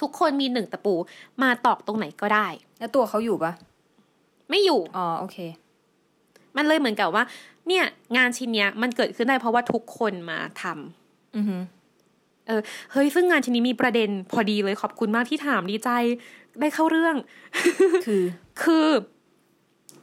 [0.01, 0.95] ทุกคนมีหนึ่งตะปู
[1.43, 2.47] มาตอกตรงไหนก็ได้
[2.79, 3.53] แล้วตัวเขาอยู่ปะ
[4.51, 5.37] ไม่อยู่ อ๋อโอเค
[6.57, 7.25] มันเลยเหมือนกับว่า
[7.69, 7.85] เนี่ย
[8.17, 11.63] งานชิ้นเนี้ยมันเกิดขึ้นได้เพราะว่าทุกคนมาทำอือหือ
[12.47, 12.61] เออ
[12.93, 15.91] เฮ้ยซึ่งงานชิ้นนี้มีประเด็นพอดีเลยขอบคุณมากที่ถามดีใจ
[16.61, 17.17] ได้เข้าเรื่อง
[18.05, 18.23] คือ
[18.63, 18.87] คือ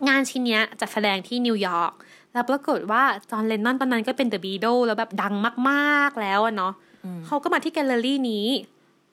[0.09, 1.93] งานชิ้นเนี้ยจะแสดงที่นิวยอร์ก
[2.33, 5.35] แล้วปรากฏว่าจอห์นเลนนอนตอนนั้นก็เป็น The Beatles แล้วแบบดัง
[5.69, 6.73] มากๆแล้วอะเนาะ
[7.25, 8.47] เขาก็มาที่แกลเลอรี่นี้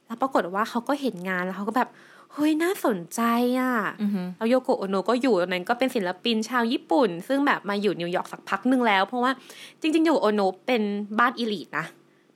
[0.07, 1.89] แล้วปรากฏว่าเขาก็เห็นงานแล้วเขาก็แบบ
[2.35, 3.21] เฮ้ยน่าสนใจ
[3.61, 9.33] อะอือหือแล้วโยโกะโอโนะก็อยู่ตอนนั้นก็เป็นศิลปินชาวญี่ปุ่น ซึ่งแบบมาอยู่นิวยอร์กสักพักหนึ่งแล้ว เพราะว่า
[9.81, 10.83] จริงๆโยโกะโอโนะเป็น
[11.19, 11.87] บ้าน elite นะ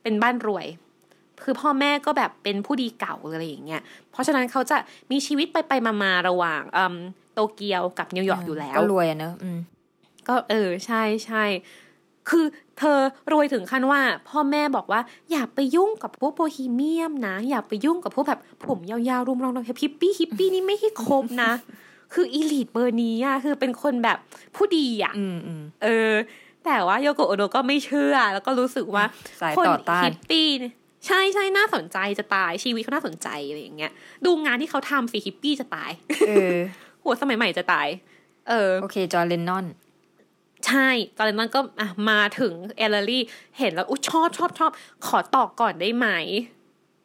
[0.01, 0.65] เป็นบ้านรวย
[1.43, 3.81] คือพ่อแม่ก็แบบเป็นผู้ดีเก่าอะไรอย่างเงี้ย
[4.11, 4.77] เพราะฉะนั้นเขาจะ
[5.11, 6.95] มีชีวิตไปไปๆมาๆระหว่างอืม
[7.33, 9.59] โตเกียวกับนิวยอร์กอยู่แล้วก็รวยอะเนอะอืม
[10.27, 11.43] ก็เออใช่ใช่
[12.29, 12.45] คือ
[12.77, 12.99] เธอ
[13.31, 15.01] รวยถึงขั้นว่า พ่อแม่บอกว่า
[15.31, 21.51] อย่าไปยุ่งกับพวกโบฮีเมียนนะ อย่าไปยุ่งกับพวกแบบผมยาวๆรุมรองรองฮิปปี้ฮิปปี้นี่ไม่ให้คบนะ
[22.13, 24.17] คือ elite เบอร์นี้อะคือเป็นคนแบบ
[24.55, 26.13] ผู้ดีอะอืมอืมเออ
[26.65, 29.03] แต่ว่าโยโกะโอโนะก็ไม่เชื่อ แล้วก็รู้สึกว่า
[29.41, 30.73] สายคนต่อต้านฮิปปี้เนี่ย
[31.07, 33.91] ใช่ใช่น่าสนใจจะตายชีวิตเขาน่าสนใจอะไรอย่างเงี้ย
[34.25, 35.91] ดูงานที่เขาทำสิฮิปปี้จะตาย
[36.27, 36.57] เออ
[37.03, 37.87] หัวสมัยใหม่จะตาย
[38.49, 39.65] เออโอเคจอร์เลนนอน
[40.67, 43.23] ใช่ ตอนนั้นก็อะมาถึงแอลเลอรี่
[43.57, 44.71] เห็นแล้วอุ้ยชอบชอบชอบ
[45.07, 46.07] ขอตอกก่อนได้ไหม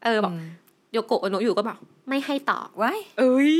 [0.04, 0.46] เออบอกอืม
[0.92, 3.54] โยโกะโอโนะอยู่ก็บอกไม่ให้ตอกว้ายเอ้ย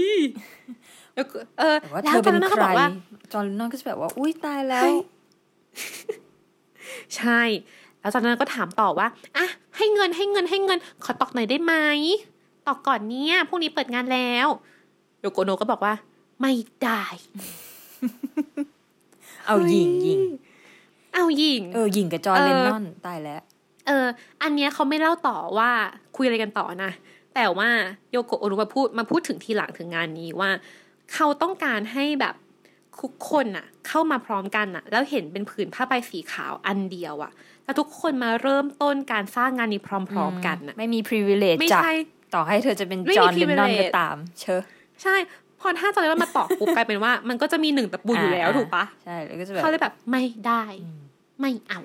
[1.14, 2.88] โยโกะเออแต่ว่าแล้เธวอตอเป็นนนั้นใคก็รบอกว่า
[3.32, 4.92] จอร์เลนนอนก็จะแบบว่า อุ้ยตายแล้วให้
[7.16, 7.40] ใช่
[8.00, 11.74] แล้วตอนนั้นก็ถามต่อว่าอะให้เงินให้เงินให้เงิน ขอตอกหน่อยได้ไหม
[12.66, 14.48] ตอกก่อนเนี่ยพรุ่งนี้เปิดงานแล้ว
[15.20, 15.94] โยโกะโอโนะก็บอกว่า
[16.40, 16.52] ไม่
[16.82, 17.02] ได้
[19.46, 20.20] เอาหยิงหยิง
[21.14, 23.42] เอาหญิงเออหยิงกับจอร์เลนนอนตายแล้ว
[23.86, 24.06] เออ
[24.42, 25.70] อันเนี้ยเขาไม่เล่าต่อว่า
[26.16, 26.92] คุยอะไรกันต่อนะ
[27.34, 27.68] แต่ว่า
[28.10, 30.50] โยโกะโอรุมาพูดมาพูดถึงทีหลังถึงงานนี้ว่า
[31.14, 32.34] เขาต้องการให้แบบ
[33.00, 37.32] ทุกคนน่ะ เข้ามาพร้อมกันน่ะ แล้วเห็นเป็นผืนผ้าใบสีขาวอันเดียวอะ
[37.64, 41.94] แล้วทุกคนมาเริ่มต้นการสร้างงานนี้พร้อม ๆ กันน่ะ ไม่มี privilege ไม่จากใช่
[42.34, 44.62] ต่อให้เธอจะเป็นไม่มีจอร์เลนนอน privilege ก็ตาม เชอะ
[45.02, 45.14] ใช่
[45.60, 50.64] พอถ้าตอนนี้มันมาตอกปุ๊บกลายเป็นว่า มันก็จะมีหนึ่งตะปูอยู่แล้วอ่าถูกปะใช่แล้วก็จะแบบเขาเลยแบบไม่ได้
[51.40, 51.80] ไม่เอา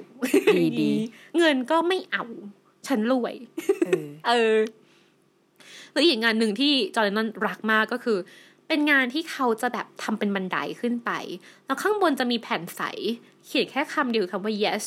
[0.59, 0.91] ดีดี
[1.37, 2.23] เงินก็ไม่เอา
[2.87, 3.35] ฉันรวย
[3.85, 4.55] เออเออ
[5.91, 8.17] แล้วอีกงานหนึ่งที่จอร์แดนนอนรักมากก็คือ
[8.67, 11.11] เป็นงานที่เขาจะแบบทำเป็นบันไดขึ้นไป
[11.65, 12.81] แล้วข้างบนจะมีแผ่นใส
[13.45, 14.83] เขียนแค่คำเดียวคือคำว่า yes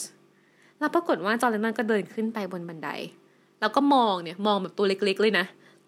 [0.79, 2.89] แล้วปรากฏว่าจอร์แดนนอนก็เดินขึ้นไปบนบันได
[3.61, 5.47] แล้วก็มองเนี่ยมองแบบตัวเล็กๆเลยนะ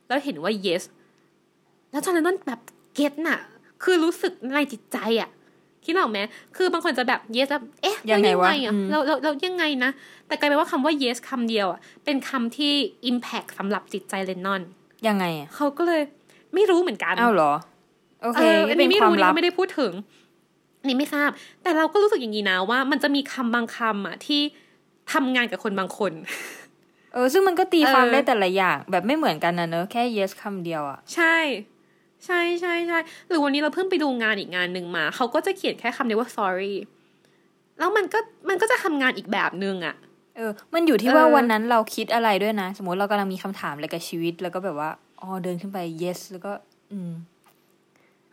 [0.08, 0.82] แล้วเห็นว่า yes
[1.90, 2.60] แล้วจอร์แดนนอนแบบ
[2.94, 3.38] เก็ตน่ะ
[3.82, 5.30] คือรู้สึกในจิตใจอะ
[5.84, 6.18] คิดออกไหม
[6.56, 9.90] คือบางคนจะแบบ yes แล้วเอ๊ะยังไงวะอะอืมเราเราเรายังไงนะ
[10.26, 12.72] แต่กลายเป็นว่าคำว่า yes คำเดียวอะเป็นคำที่
[13.10, 14.62] impact สำหรับจิตใจเลนนอน
[15.08, 16.02] ยังไงอะเขาก็เลย
[16.54, 17.52] ไม่รู้เหมือนกัน อ้าวเหรอ
[18.22, 19.92] โอเคเอออันเป็นี้นไม่ความรู้นี่ลับก็ไม่ได้พูดถึง
[20.86, 21.30] นี่ไม่ทราบ
[21.62, 24.40] แต่เราก็รู้สึกอย่างนี้นะว่า มันจะมีคำบางคำอะที่
[25.12, 26.12] ทำงานกับคนบางคน
[27.12, 31.36] เออ ซึ่งมันก็ตีความเออได้แต่ละอย่าง แบบไม่เหมือนกันนะเนอะแค่ yes คำเดียวอะ ใช่
[32.26, 36.74] ใช่ใช่ใช่หรือวันนี้เราเพิ่งไปดูงานอีกงานหนึ่งมา เขาก็จะเขียนแค่คำเดียวว่า sorry
[37.78, 39.96] แล้วมันก็มันก็จะทำงานอีกแบบนึงอะ
[40.36, 46.52] เออ มันอยู่ที่ว่าเออวันนั้นเราคิดอะไรด้วยนะ สมมติเรากำลังมีคำถามอะไรกับชีวิต แล้วก็แบบว่าอ๋อเดินขึ้นไป yes แล้วก็
[46.92, 47.12] อืม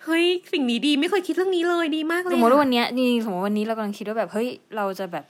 [0.04, 5.25] เฮ้ยสิ่งนี้ดีไม่เคยคิดเรื่องนี้เลยดีมากเลยสอะมมติว่าวันเนี้ยนี่สมมติวันนี้เรากำลังคิดว่าแบบเฮ้ยเราจะแบบ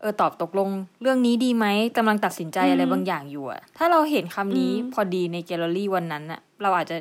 [0.00, 0.68] เออตอบตกลง
[1.02, 6.96] เรื่องนี้ดีไหมกำลังตัดสินใจอะไรบางอย่างอยู่อะถ้าเราเห็นคำนี้พอดีในแกลเลอรี่วันนั้นอะเราอาจจะ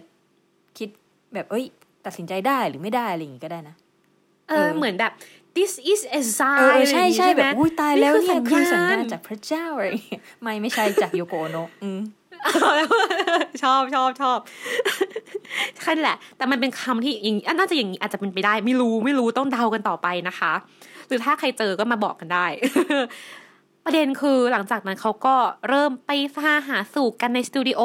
[0.78, 0.90] คิด
[1.34, 1.66] แบบเอ้ย
[2.06, 3.76] ตัดสินใจได้หรือไม่ได้อะไรอย่างงี้ก็ได้นะ
[4.50, 5.12] เออเหมือนแบบ
[5.58, 12.00] this is a เออ sign เออใช่ใช่อะไรแบอย่างบงี้อุ้ยตายแล้วเนี่ยคืคืออสัสัญญญาญาณณจากพระเจ้าอะไรอย่างเงี้ยไม่ไม่ใช่จากโยโกโอโนะอืม
[13.62, 14.40] ชอบชอบชอบ
[15.82, 20.54] แค่นั้นแหละ แต่มันเป็นคำที่อย่างอะน่าจะอย่างนี้อาจจะเป็นไปได้ ไม่รู้ไม่รู้ต้องเดากันต่อไปนะคะ
[21.08, 22.46] หรือถ้าใครเจอก็มาบอกกันได้
[23.86, 25.36] ประเด็นคือหลังจากนั้นเขาก็
[25.70, 27.82] เริ่มไปพาหาสู่กันในสตูดิโอ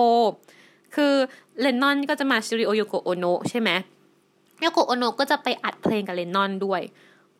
[0.96, 1.14] คือ
[1.60, 3.70] เลนนอนก็จะมาสตูดิโอโยโกโอโนะใช่ไหม
[4.60, 6.82] โยโกโอโนะก็จะไปอัดเพลงกับเลนนอนด้วย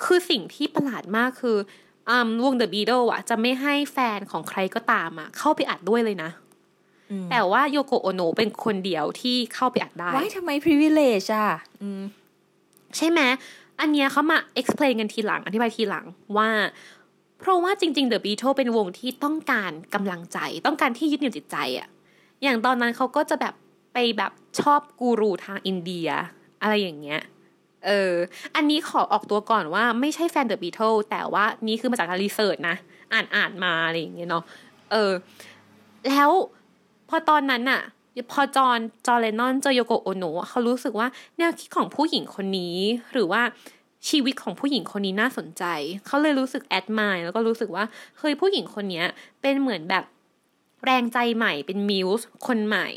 [0.04, 1.56] คือสิ่งที่ประหลาดมากคือ
[2.09, 6.30] อืมวง The Beatles อะจะไม่ให้แฟนของใครก็ตามอะเข้าไปอัดด้วยเลยนะ
[7.11, 11.50] อืมแต่ว่าโยโกโอโนะเป็นคนเดียวที่เข้าไปอัดได้ว้ายทำไม privilege อะ
[11.83, 12.02] อืม
[12.96, 13.20] ใช่ไหม
[13.80, 16.06] อันเนี้ยเขามา explain กันทีหลัง อธิบายทีหลัง
[16.37, 16.48] ว่า
[17.40, 21.88] เพราะว่าจริงๆ The Beatles เป็นวงที่ต้องการกำลังใจ ต้องการที่ยึดเหนี่ยวจิตใจอะ
[22.42, 23.54] อย่างตอนนั้นเขาก็จะแบบ
[23.92, 26.09] ไปแบบชอบกูรูทางอินเดีย
[26.62, 27.20] อะไรอย่างเงี้ย
[27.87, 28.14] เออ
[28.55, 32.76] อันนี้ขอออกตัวก่อนว่าไม่ใช่แฟน The Beatles แต่ว่านี่คือมาจากการรีเสิร์ชนะ
[33.12, 34.44] อ่านอ่านมาอะไรอย่างเงี้ยเนาะ
[34.90, 35.12] เออ
[36.09, 36.31] แล้ว
[37.09, 37.83] พอตอนนั้นอะ
[38.33, 42.76] พอจอห์นจอร์แดนนอนเจอโยโกโอโนะเขารู้สึกว่าแนวคิดของผู้หญิงคนนี้
[43.12, 43.42] หรือว่า
[44.09, 45.64] ชีวิตของผู้หญิงคนนี้น่าสนใจ
[46.07, 47.85] เขาเลยรู้สึกแอดมายแล้วก็รู้สึกว่า
[48.18, 49.07] เฮ้ยผู้หญิงคนเนี้ย
[49.40, 50.05] เป็นเหมือนแบบ
[50.85, 52.88] แรงใจใหม่เป็นมิวส์คนใหม่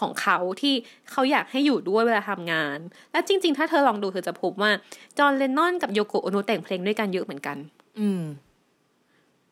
[0.00, 0.74] ของเขาที่
[1.10, 2.78] เขาอยากให้อยู่ด้วยเวลาทำงาน
[3.12, 4.70] และจริง ๆ ถ้าเธอลองดูเธอจะพบว่า
[5.18, 7.56] จอห์นเลนนอนกับโยโกโอโนะแต่งเพลงด้วยกันเยอะเหมือนกัน
[8.00, 8.22] อืม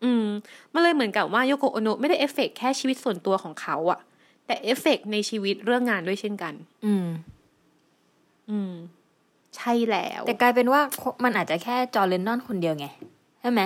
[0.04, 0.26] อืม
[0.72, 4.00] มันเลยเหมือนกับว่าโยโกโอโนะไม่ได้เอฟเฟกต์แค่ชีวิตส่วนตัวของเขาอะ
[4.46, 6.54] แต่เอฟเฟกต์ในชีวิตเรื่องงานด้วยเช่นกัน
[6.86, 7.06] อืม
[8.50, 8.72] อืม
[9.56, 10.80] ใช่แล้ว แต่กลายเป็นว่า
[11.24, 12.86] มันอาจจะแค่จอห์นเลนนอนคนเดียวไง
[13.40, 13.60] ใช่ไหม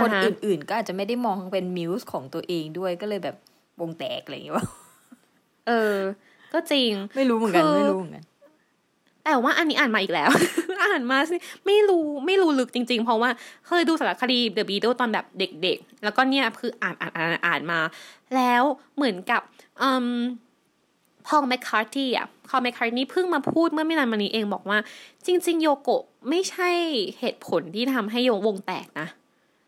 [0.00, 3.36] คนอ่าฮะอื่นๆ ก็อาจจะไม่ได้มองเป็น muse ของตัวเองด้วยก็เลยแบบ
[3.80, 4.66] วงแตกอะไรอย่างเงี้ยวะ
[5.70, 5.98] เออ
[6.54, 8.24] ก็จริง ไม่รู้เหมือนกันคือไม่รู้เหมือนกัน
[9.24, 10.30] แต่ว่าอันนี้อ่านมาอีกแล้ว
[10.84, 13.30] อ่านมาสิไม่รู้ไม่รู้ลึกจริง ๆ เพราะว่า
[13.66, 17.80] เคยดูสารคดี The Beatles ตอนแบบเด็ก ๆ แล้วก็เนี่ยคืออ่านอ่านอ่านอ่านมา
[18.36, 18.62] แล้ว
[18.96, 19.42] เหมือนกับ
[19.82, 20.08] อืม
[21.26, 24.78] พอลแมคคาร์ตี้อะพอลแมคคาร์ตี้เพิ่งมาพูดเมื่อไม่นานมานี้เองบอกว่า
[25.26, 26.70] จริง ๆ โยโกะไม่ใช่
[27.18, 29.08] เหตุผลที่ทำให้วงแตกนะ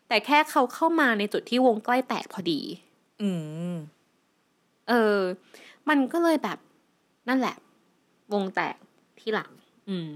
[0.07, 2.61] แต่แค่เขาเข้ามาในจุดที่วงใกล้แตกพอดี
[3.21, 3.29] อื
[3.73, 3.75] ม
[4.89, 5.19] เออ
[5.89, 6.57] มันก็เลยแบบ
[7.29, 7.55] นั่นแหละ
[8.33, 8.75] วงแตก
[9.19, 9.51] ที่หลัง
[9.89, 10.07] อืม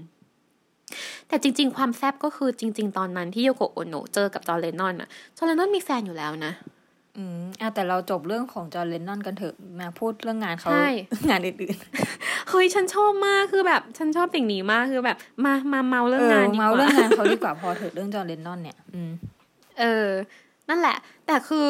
[1.28, 6.52] แต่จริง ๆ ความแซบก็คือจริง ๆ ตอนนั้นที่โยโกะโอโนะเจอกับจอร์เลนนอนอะจอร์เลนนอนมีแฟนอยู่แล้วนะ
[7.16, 10.88] อืมอะแต่เราจบเรื่องของจอร์เลนนอนกันเถอะมาพูดเรื่องงานเขาใช่
[11.28, 11.76] งานอื่น
[12.48, 19.10] เฮ้ยฉันชอบมากคือแบบ ฉันชอบสิ่งนี้มากคือแบบ มามาเมาๆเรื่เอององานดีกเมาว่าเรื่องงานเขาดีกว่าพอเถอะเรื่องจอร์เลนนอนเนี่ย อืม
[19.80, 20.08] เออ
[20.68, 21.68] นั่นแหละ แต่คือ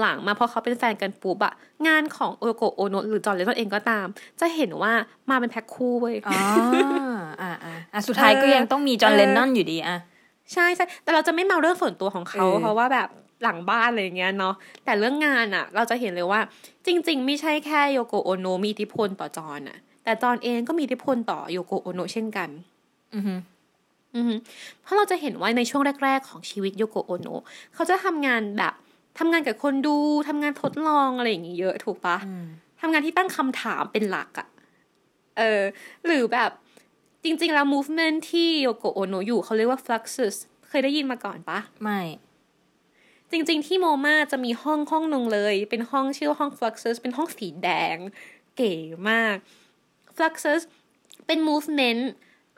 [0.00, 1.52] หลังๆ มาพอเขาเป็นแฟนกันปุ๊บอะ
[1.86, 4.06] งานของโอโกะโอโนะหรือจอร์เลนนอนเองก็ตาม
[4.40, 4.92] จะเห็นว่า
[5.30, 6.38] มาเป็นแพ็คคู่เว้ยอ๋อ
[7.42, 9.96] อ่าอ่าอะสุดท้ายก็ยังต้องมีจอร์เลนนอนอยู่ดีอะ
[10.52, 13.08] ใช่ใช่แต่เราจะไม่เมาเรื่องส่วนตัวของเขาเออเพราะว่าแบบ
[13.42, 16.40] หลังบ้านอะไรอย่างเงี้ยเนาะแต่เรื่องงานอะเราจะเห็นเลยว่า
[16.86, 22.48] จริง ๆ ไม่ใช่แค่โยโกโอโนะมีอิทธิพลต่อจอนอะแต่จอนเองก็มีอิทธิพลต่อโยโกโอโนะเช่นกัน
[23.14, 23.34] อือฮึ
[24.16, 24.34] อือฮึ
[24.82, 27.42] เพราะเราจะเห็นว่าในช่วงแรก ๆ ของชีวิตโยโกโอโนะ
[27.74, 28.74] เขาจะทำงานแบบ
[29.18, 29.96] ทำงานกับคนดู
[30.28, 32.46] ทำงานทดลองอะไรอย่างเงี้ยเยอะถูกปะอืม
[32.80, 34.48] ทำงานที่ตั้งคำถามเป็นหลักอะ
[35.38, 35.62] เออ
[36.06, 36.50] หรือแบบ
[37.24, 40.34] จริง ๆ แล้ว movement ที่โยโกโอโนะอยู่เขาเรียกว่า fluxus
[40.68, 42.00] เคยได้ยินมาก่อนปะไม่
[43.30, 47.96] จริง ๆ ที่โมมาจะมีห้องห้องหนึ่งเลย เป็นห้องชื่อว่าห้อง Fluxus เป็นห้องสีแดง
[48.56, 48.72] เก๋
[49.10, 49.36] มาก
[50.16, 50.62] Fluxus
[51.26, 52.02] เป็น movement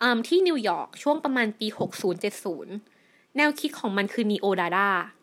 [0.02, 1.66] อืมที่นิวยอร์กช่วงประมาณปี
[2.52, 5.19] 60-70 แนวคิดของมันคือ neo dada อืมดา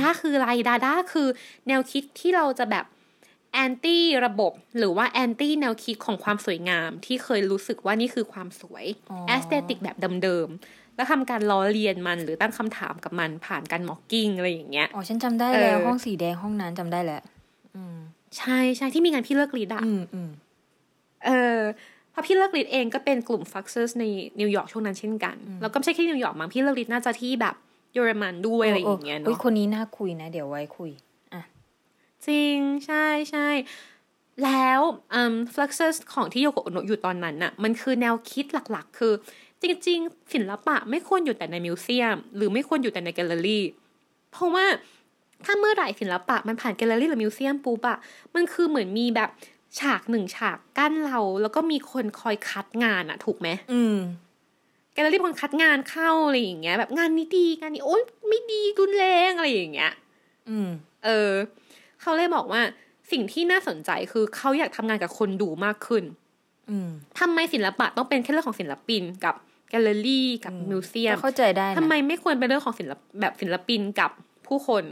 [0.00, 1.28] ด้าคืออะไรดาด้าคือ
[1.68, 2.84] แนวคิดที่เราจะแบบ
[3.52, 8.84] anti ระบบหรือว่า anti แนวคิดของความสวยงาม ที่เคยรู้สึกว่านี่คือความสวย
[9.28, 17.22] aesthetic แบบเดิมๆแล้วทำการล้อเลียนมันหรือตั้งคำถามกับมันผ่านการ mocking อะไรอย่างเงี้ยอ๋อฉันจำได้แล้วเออห้องสีแดงห้องนั้นจำได้แล้ว
[17.76, 17.96] อืม
[18.38, 20.30] ใช่ใช่ที่มีงานพี่ฤกษ์ฤทธิ์อะอืมอืม
[21.24, 21.60] เออ
[22.10, 24.04] เพราะพี่ฤกษ์ฤทธิ์เองก็เป็นกลุ่ม Fluxus ใน
[24.40, 27.54] นิวยอร์กช่วงนั้นเช่นกัน แล้วก็ไม่ใช่แค่นิวยอร์กมั้งพี่ฤกษ์ฤทธิ์น่าจะที่แบบ
[27.92, 30.90] เยอรมันด้วยอะไรอย่างเงี้ยโอ้ยเนาะคนนี้น่าคุยนะ เดี๋ยวไว้คุย
[31.32, 31.42] อะ
[32.26, 33.48] จริงใช่ใช่
[34.44, 34.80] แล้ว
[35.14, 39.12] อืม Fluxus ของที่โยโกะโอโนะอยู่ตอนนั้นน่ะ มันคือแนวคิดหลักๆ คือ
[39.62, 43.64] จริง ๆ ศิลปะไม่ควรอยู่แต่ใน museum หรือไม่ควรอยู่แต่ในแกลเลอรี่
[44.32, 44.66] เพราะว่า
[45.44, 47.98] ถ้าเมื่อไหร่ศิลปะมันผ่านแกลเลอรี่หรือมิวเซียมปุ๊บอะ
[48.34, 49.30] มันคือเหมือนมีแบบ
[49.80, 53.96] ฉากหนึ่งฉากกั้นเรา แล้วก็มีคนคอยคัดงานอะถูกไหมอืม
[54.92, 59.92] แกลเลอรี่เป็นคนคัดงานเข้าอะไรอย่างเงี้ย แบบงานนี้ดีงานนี้โอ๊ยไม่ดีรุนแรงอะไรอย่างเงี้ย
[60.48, 60.68] อืม
[61.04, 61.32] เออ
[62.00, 62.60] เขาเลยบอกว่า
[63.12, 66.04] สิ่งที่น่าสนใจคือเขาอยากทำงานกับคนดูมากขึ้น
[66.70, 69.34] อืมทำไมศิลปะต้องเป็นแค่เรื่องของศิลปินกับ
[69.70, 74.10] แกลเลอรี่กับ museum ก็เข้าใจได้นะทำไมไม่ควรเป็นเรื่องของศิลปแบบศิลปินกับ
[74.46, 74.84] ผู้คน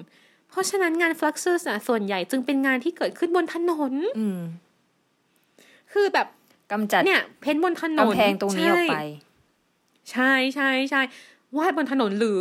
[0.51, 4.41] เพราะฉะนั้นงาน Fluxus ส่วนใหญ่จึงเป็นงานที่เกิดขึ้นบนถนน อืม
[5.93, 6.27] คือแบบ
[6.73, 8.99] กำจัดเนี่ย paint บนถนนกำแพงตรงนี้ออกไป
[10.13, 11.03] ใช่ใช่ใช่
[11.57, 12.41] วาดบนถนนหรือ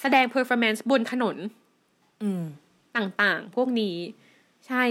[0.00, 1.36] แสดง performance บนถนน
[2.22, 2.44] อืม
[2.96, 3.96] ต่างๆ พวกนี้
[4.66, 4.82] ใช่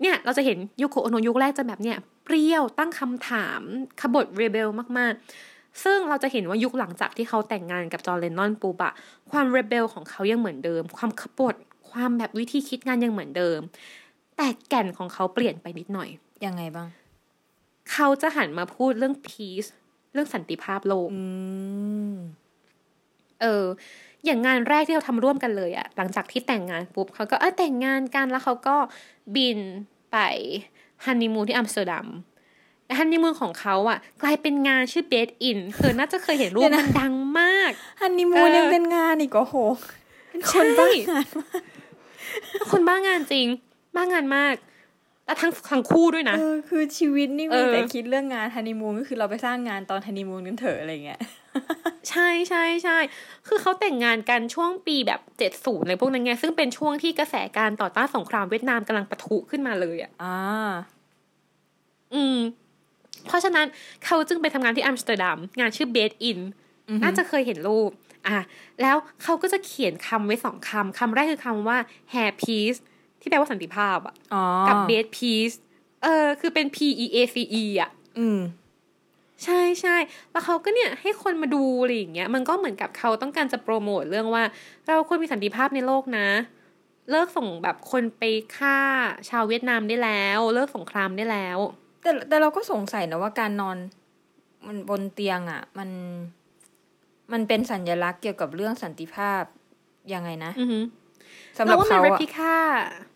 [0.00, 3.62] เนี่ย เราจะเห็นโยโกะโอโนะยุคแรกจะแบบเนี่ย เปรี้ยวตั้งคำถาม
[4.00, 8.90] ขบฏเรเบลมากๆ ซึ่งเราจะเห็นว่ายุคหลังจากที่เขาแต่งงานกับจอร์เลนนอนปูปะ
[9.30, 11.54] ความเรเบลของเขายังเหมือนเดิม ความขบฏ
[11.90, 13.60] ความแบบวิธีคิดงานยังเหมือนเดิม
[14.36, 16.08] แต่แก่นของเขาเปลี่ยนไปนิดหน่อย
[16.44, 16.88] ยังไงบ้าง
[17.92, 19.68] เขาจะหันมาพูดเรื่อง peace
[20.12, 21.22] เรื่องสันติภาพโลกอื
[22.12, 22.14] ม
[23.40, 23.64] เออ
[24.24, 28.76] อย่างงานแรกที่เราทำร่วมกันเลยอะหลังจากที่แต่งงานปุ๊บเขาก็เออแต่งงานกันแล้วเขาก็
[29.36, 29.58] บิน
[30.12, 30.16] ไป
[31.04, 32.06] ฮันนีมูนที่อัมสเตอร์ดัม
[32.84, 37.70] แต่ฮันนีมูนของเขาอะกลายเป็นงานชื่อ bed in เธอน่าจะเคยเห็นรูปเดี๋ยวนะมันดังมาก
[38.00, 39.54] ฮันนีมูนเออยังเป็นงานอีกโอ้โห
[40.30, 41.62] เป็นคนใช่บ้างานมาก
[42.70, 43.46] คนบ้างานจริง
[43.96, 44.54] บ้างานมาก
[45.30, 51.20] แล้วทั้งทั้งคู่ด้วยนะเออคือชีวิตนี่เออมีแต่คิดเรื่องงานฮันนีมูนก็คือเราไปสร้างงานตอนฮันนีมูนกันเถอะอะไรเงี้ย
[52.10, 52.98] ใช่ใช่ใช่
[53.46, 60.70] คือเขาแต่งงานกันช่วงปีแบบเจ็ดศูนย์อะไรพวกนั้นไงซึ่งเป็นช่วงที่กระแสการต่อต้านสงครามเวียดนามกำลังปะทุขึ้นมาเลยอะอ่า
[62.14, 62.38] อืม
[63.26, 63.66] เพราะฉะนั้น
[64.04, 66.40] เขาจึงไปทำงานที่อัมสเตอร์ดัมงานชื่อ bed in
[66.88, 67.90] อือฮึน่าจะเคยเห็นรูป
[68.26, 68.38] อะ
[68.82, 71.78] แล้วเขาก็จะเขียนคำไว้สองคำคำแรกคือคำว่า
[72.12, 72.80] hair peace
[73.20, 75.56] ที่แปลว่าสันติภาพอะอ๋อกับ bed peace
[76.02, 78.40] เออ คือเป็น P E A C E อะอืม
[79.44, 79.96] ใช่ใช่
[80.30, 84.44] แล้วเขาก็เนี่ยให้คนมาดูอะไรอย่างเงี้ย มันก็เหมือนกับเขาต้องการจะโปรโมทเรื่องว่า
[84.86, 86.28] เราควรมีสันติภาพในโลกนะ
[87.10, 88.22] เลิกส่งแบบคนไป
[88.56, 88.78] ฆ่า
[89.28, 91.58] ชาวเวียดนามได้แล้ว เลิกสงครามได้แล้ว
[92.02, 93.76] แต่แต่เราก็สงสัยนะว่าการนอน
[94.66, 95.90] มันบนเตียงอะ มัน
[97.32, 99.42] มันเป็นสัญลักษณ์เกี่ยวกับเรื่องสันติภาพ
[100.12, 100.84] ยังไงนะ อือหือ
[101.58, 102.56] สำหรับว่ามันเขาเรอะพิค่า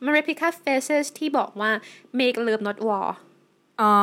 [0.05, 0.67] มันเรพิค่าเฟ
[1.05, 1.71] สที่บอกว่า
[2.19, 3.09] make love not war
[3.81, 3.95] อ๋อ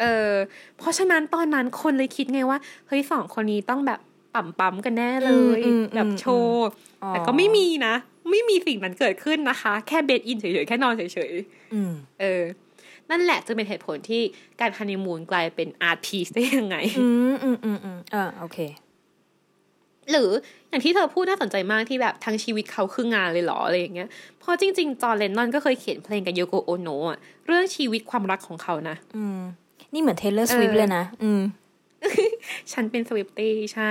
[0.00, 0.32] เออ
[0.78, 2.58] เพราะฉะนั้นตอนนั้นคนเลยคิดไงว่า
[2.88, 4.00] เฮ้ยสองคนนี้ต้องแบบ
[4.34, 6.68] ปั๊มปั๊มๆกันแน่เลยอืมอืมแบบโชว์
[7.02, 7.94] อ๋อแต่ก็ไม่มีนะ
[8.30, 11.32] ไม่มีสิ่งนั้นเกิดขึ้นนะคะ แค่ bed in เฉยๆ แค่นอนเฉย
[11.74, 12.42] อืมๆเออ
[13.10, 14.22] นั่นแหละจะเป็นเหตุผลที่
[14.60, 18.58] การฮันนีมูนกลายเป็น art piece ได้ยังไง อืมอืมอืมอืมอ่าโอเค
[20.10, 20.28] หรือ
[20.68, 29.38] อย่างที่เธอพูดน่าสนใจมากที่แบบทั้งชีวิตเขาคืองานเลยเหรออะไรอย่างเงี้ยเพราะจริง ๆ จอห์นเลนนอนก็เคยเขียนเพลงกับโยโกโอโนะอะเรื่องชีวิตความรักของเขานะ อืม
[29.92, 31.42] นี่เหมือนเทเลอร์สวิฟต์เออเลยนะ อืม
[32.72, 33.90] ฉันเป็น Swiftie ใช่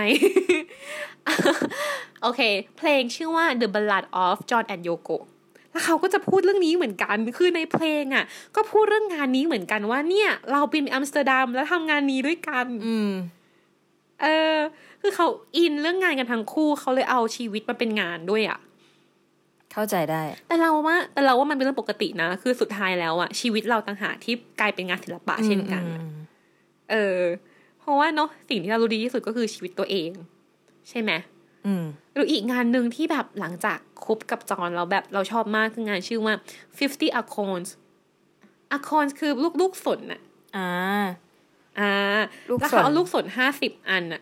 [2.21, 2.41] โอเค
[2.77, 5.17] เพลงชื่อว่า The Ballad of John and Yoko
[5.71, 8.25] แล้วเขาก็จะพูดเรื่องนี้เหมือนกัน คือในเพลงอะ
[8.55, 13.11] ก็พูดเรื่องงานนี้เหมือนกันว่าเนี่ย เราบินไปอัมสเตอร์ดัมแล้วทำงานนี้ด้วยกัน อืม
[14.21, 14.55] เออ
[15.07, 18.59] คือเขาอินเรื่องงานกันทั้งคู่เขาเลยเอาชีวิตมาเป็นงานด้วยอะ
[19.73, 26.17] เข้าใจได้ แต่เราว่าแต่เราว่ามันเป็นเรื่องปกตินะ คือสุดท้ายแล้วอะชีวิตเราต่างหากที่กลายเป็นงานศิลปะเช่นกันอะอืม
[26.91, 27.21] เออ
[27.79, 30.11] เพราะว่าเนาะสิ่งที่เรารู้ดีที่สุดก็คือชีวิตตัวเอง
[30.89, 31.11] ใช่ไหม
[31.65, 36.33] อืมหรืออีกงานหนึ่งที่แบบหลังจากคบกับจอนเราแบบเราชอบมากคืองานชื่อว่า
[36.79, 37.69] 50 accounts
[38.77, 40.21] accounts คือลูกลูกสนอะ
[40.57, 40.69] อ่า
[41.79, 41.91] อ่า
[42.49, 44.21] ลูกสนแล้วเขาเอาลูกสนห้าสิบอันอะ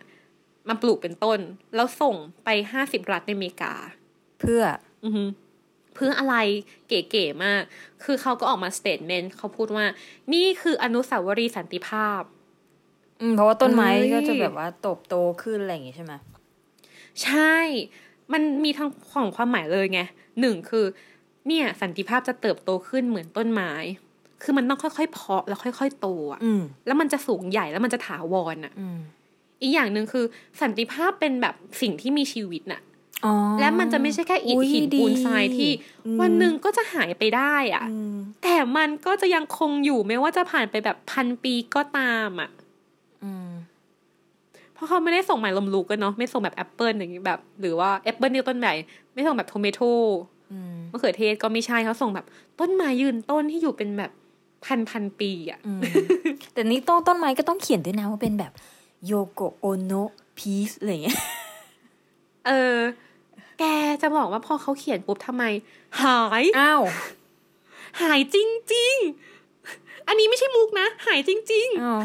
[0.68, 1.38] มาปลูกเป็นต้น
[1.74, 3.74] แล้วส่งไปห้าสิบรัฐในอเมริกา
[4.40, 4.62] เพื่อ
[5.04, 5.24] อือฮึ
[5.94, 6.36] เพื่ออะไร
[6.88, 7.62] เก๋ๆมาก
[8.04, 9.86] คือเขาก็ออกมา statement เขาพูดว่า
[10.32, 12.22] นี่คืออนุสาวรีย์สันติภาพ
[13.20, 16.12] อืมเพราะว่าต้นไม้เอ้ยก็จะแบบว่าโตบโตขึ้นอะไรอย่างงี้ใช่ไหม
[17.24, 17.54] ใช่
[18.32, 20.00] มันมีทั้งของความหมายเลยไง
[20.40, 20.84] หนึ่งคือ
[21.46, 23.72] เนี่ย สันติภาพจะเติบโตขึ้นเหมือนต้นไม้
[24.42, 28.72] คือมันต้องค่อยๆเพาะแล้วค่อย ๆ โตอะอืมแล้วมันจะสูงใหญ่แล้วมันจะถาวรอะ
[29.56, 30.24] อืมอีกอย่างหนึ่งคือ
[30.60, 32.80] สันติภาพเป็นแบบสิ่งที่มีชีวิตน่ะ
[33.24, 35.70] อ๋อและมันจะไม่ใช่แค่อิฐอุ๊ยหินปูนดีทรายที่
[36.06, 42.50] อืมวันหนึ่งก็จะหายไปได้อะอืมแต่มันก็จะยังคงอยู่ไม่ว่าจะผ่านไปแบบพันปีก็ตามอะ
[43.24, 43.50] อืม
[44.74, 48.74] เพราะเขาไม่ได้ส่งไม้ล้มลุกกันเนาะไม่ส่งแบบแอปเปิลอย่างนี้แบบ หรือว่าแอปเปิลนี่ต้นใหญ่
[49.14, 49.80] ไม่ส่งแบบ tomato
[50.52, 52.26] อืมมะเขือเทศก็ไม่ใช่เขาส่งแบบ
[52.60, 54.12] ต้นไม้ยืนต้นที่อยู่เป็นแบบ
[54.64, 55.80] พันพันปีอะอืม
[56.52, 58.52] แต่นี่ต้นต้นไม้ก็ต้องเขียนด้วยนะว่าเป็นแบบ
[59.06, 59.92] โยโกโอโน
[60.38, 61.18] พีซอะไรอย่างเงี้ย
[62.46, 62.78] เออ
[63.58, 63.64] แก
[64.02, 65.44] จะบอกว่าพอเขาเขียนปุ๊บทำไม
[66.02, 66.82] หาย อ้าว
[68.02, 68.36] หายจ
[68.74, 68.94] ริง
[69.50, 72.02] ๆ อันนี้ไม่ใช่มุกนะ หายจริง อ้าว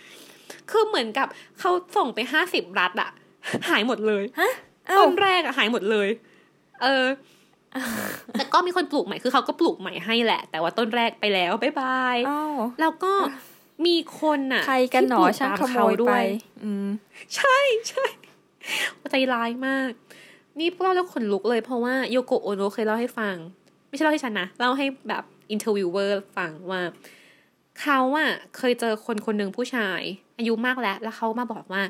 [0.00, 1.26] ๆ คือเหมือนกับ
[1.60, 3.10] เขาส่งไปห้าสิบรัฐอะ
[3.68, 4.50] หายหมดเลยอ้า
[4.96, 6.08] ต้วนแรกอะหายหมดเลย
[6.82, 7.06] เออ
[8.32, 13.12] แต่ก็มีคนปลูกใหม่คือเขาก็ปลูกใหม่ให้แหละ แต่ว่าต้นแรกไปแล้วบ๊ายบาย อ้าว แล้วก็
[13.84, 16.26] มีคนอะใครกันหนอที่ปลูช่างตขโมยเขาไปวย
[16.62, 16.88] อืม
[17.36, 17.56] ใช่
[17.88, 18.04] ใช่
[19.10, 19.90] ใจร้ายมาก
[20.58, 23.36] นี่เล่าแล้วขนลุกเลยเพราะว่าโยโกะโอโนะเคยเล่าให้ฟัง
[23.88, 26.80] ไม่ใช่เล่าให้ฉันนะเล่าให้แบบอินเทอร์วิวเวอร์ฟังว่า
[27.80, 30.00] เขาอะเคยเจอคนคนหนึ่งผู้ชาย
[30.38, 31.82] อายุมากแล้ว แล้วเขามาบอกว่า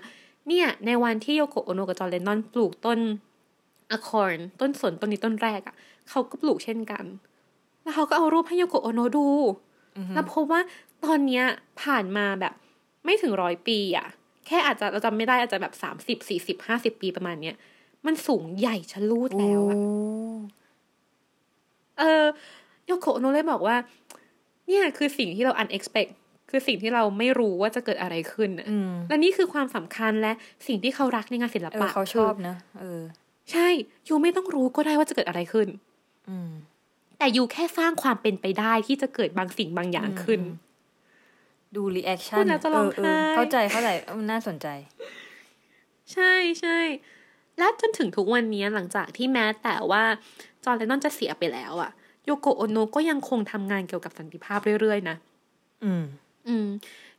[0.49, 2.99] เนี่ย ในวันที่โยโกะโอโนะกับจอร์แดนนอนปลูกต้น
[3.90, 5.75] อะคอร์นต้นสนต้นนี้ต้นแรกอะ
[6.11, 7.05] เขาก็ปลูกเช่นกัน
[7.83, 9.27] แล้วเขาก็เอารูปให้โยโกะโอโนะดู
[10.14, 10.61] แล้วพบว่า
[11.04, 11.44] ตอนเนี้ย
[11.82, 12.54] ผ่านมาแบบ
[13.04, 14.06] ไม่ถึงร้อยปีอะ
[14.46, 17.56] แค่อาจจะเราจำไม่ได้อาจจะแบบสามสิบสี่สิบห้าสิบปีประมาณเนี้ย
[18.06, 19.76] มันสูงใหญ่ชะลูดแล้วอะ
[21.98, 22.24] เออ
[22.87, 23.76] โยโกะโนะเลยบอกว่า
[24.66, 26.11] เนี่ยคือสิ่งที่เรา unexpect
[26.50, 30.32] คือสิ่งที่เราไม่รู้ว่าจะเกิดอะไรขึ้นอะอืมและนี่คือความสำคัญและ
[30.66, 33.02] สิ่งที่เขารักในงานศิลเออปะเขาชอบนะเออ
[33.52, 33.68] ใช่
[34.09, 35.68] you ไม่ต้องรู้ก็ได้ว่าจะเกิดอะไรขึ้น
[36.28, 36.50] อืม
[37.18, 40.64] แต่ you แค่สร้างความเป็นไปได้ที่จะเกิดบางสิ่งบางอย่างขึ้นอืม
[41.76, 44.66] ดู reaction พูดแล้วจะร้องไห้เข้าใจเข้าใจเออน่าสนใจ
[46.12, 46.79] ใช่ใช่
[47.59, 50.02] และจนถึงทุกวันนี้หลังจากที่แม้แต่ว่า
[50.64, 51.90] จอห์น เลนนอนจะเสียไปแล้วอะ
[52.24, 55.16] โยโกะโอโนะก็ยังคงทำงานเกี่ยวกับสันติภาพเรื่อยๆ นะ
[55.85, 56.05] อืม
[56.48, 56.66] อืม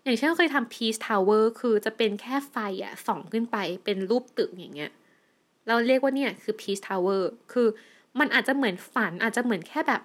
[0.04, 4.92] อย่างเช่นเคยทำ Peace Tower คือจะเป็นแค่ไฟอะส่องขึ้นไปเป็นรูปตึกอย่างเงี้ย
[5.68, 7.22] เราเรียกว่าเนี่ยคือ Peace Tower
[7.54, 7.68] คือ
[8.20, 10.02] มันอาจจะเหมือนฝันอาจจะเหมือนแค่แบบ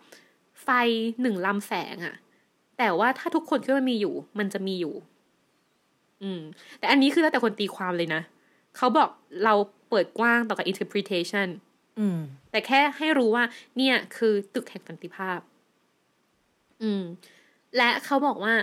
[0.62, 0.68] ไฟ
[1.20, 2.14] หนึ่งลำแสงอะ
[2.78, 4.94] แต่ว่าถ้าทุกคนคิดว่ามันมีอยู่ มันจะมีอยู่
[6.22, 6.40] อืม
[6.78, 8.22] แต่อันนี้คือแล้วแต่คนตีความเลยนะ
[8.76, 9.08] เขาบอก
[9.44, 9.54] เรา
[9.88, 11.48] เปิดกว้างต่อกับ interpretation
[11.98, 12.18] อืม
[12.50, 13.44] แต่แค่ให้รู้ว่า
[13.76, 15.38] เนี่ย คือตึกแห่งสันติภาพ
[16.82, 17.02] อืม
[17.76, 18.54] และเขาบอกว่า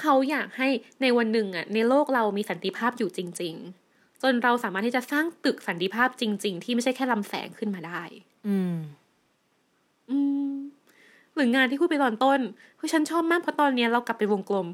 [0.00, 0.68] เขาอยากให้
[1.02, 3.54] ในวันหนึ่งอะในโลกเรามีสันติภาพอยู่จริง
[3.88, 8.02] ๆ จนเราสามารถที่จะสร้างตึกสันติภาพจริง ๆ ที่ไม่ใช่แค่ลำแสงขึ้นมาได้
[8.46, 8.74] อืม
[10.10, 10.18] อื
[10.50, 10.52] ม
[11.34, 12.40] หรืองานที่พูดไปตอนต้น
[12.76, 14.66] เพราะฉันชอบมากเพราะตอนเนี้ยเรากลับไปวงกลม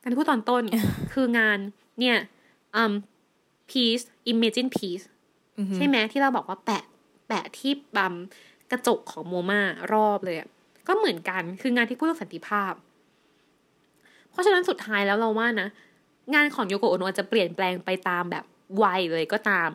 [0.00, 0.62] การที่พูดตอนต้น
[1.12, 1.58] คืองาน
[2.00, 2.16] เนี่ย
[2.74, 2.92] อืม
[3.70, 5.04] peace imagine peace
[5.58, 6.84] อือหือใช่ไหมที่เราบอกว่าแปะ
[7.28, 8.14] แปะที่บัม
[8.70, 9.60] กระจกของโมมา
[9.92, 10.48] รอบเลยอะ
[10.88, 12.72] ก็เหมือนกันคืองานที่พูดเรื่องสันติภาพ
[14.30, 15.68] เพราะฉะนั้นสุดท้ายแล้วเราว่านะ
[16.34, 18.44] งานของโยโกะโอโนะอาจจะเปลี่ยนแปลงไปตามแบบ
[18.82, 19.70] วัยเลยก็ตาม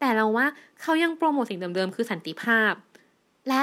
[0.00, 0.46] แต่เราว่า
[0.82, 2.72] เขายังโปรโมทสิ่งเดิมๆ คือสันติภาพ
[3.48, 3.62] และ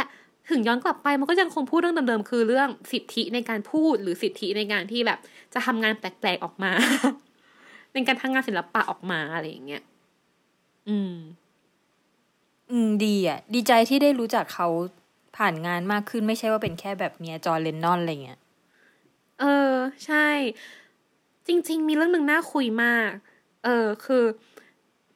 [0.50, 5.20] ถึงย้อนกลับไปมันก็ยังคงพูดเรื่องเดิมๆ คือเรื่องสิทธิในการพูดหรือสิทธิในการที่แบบ
[5.54, 6.72] จะทำงานแปลกๆออกมา
[7.94, 9.84] ในการทำงานศิลปะออกมาอะไรอย่างเงี้ย
[10.90, 11.14] อืม
[12.72, 14.68] อืมดีอะ ดีใจที่ได้รู้จักเขา
[15.38, 18.40] ผ่านงานมากขึ้นไม่ใช่ว่าเป็นแค่แบบเมียจอร์เลนนอนอะไรเงี้ย
[19.40, 19.74] เออ
[20.06, 20.28] ใช่
[21.48, 23.10] จริง ๆ มีเรื่องหนึ่งน่าคุยมาก
[23.64, 24.24] เออ คือ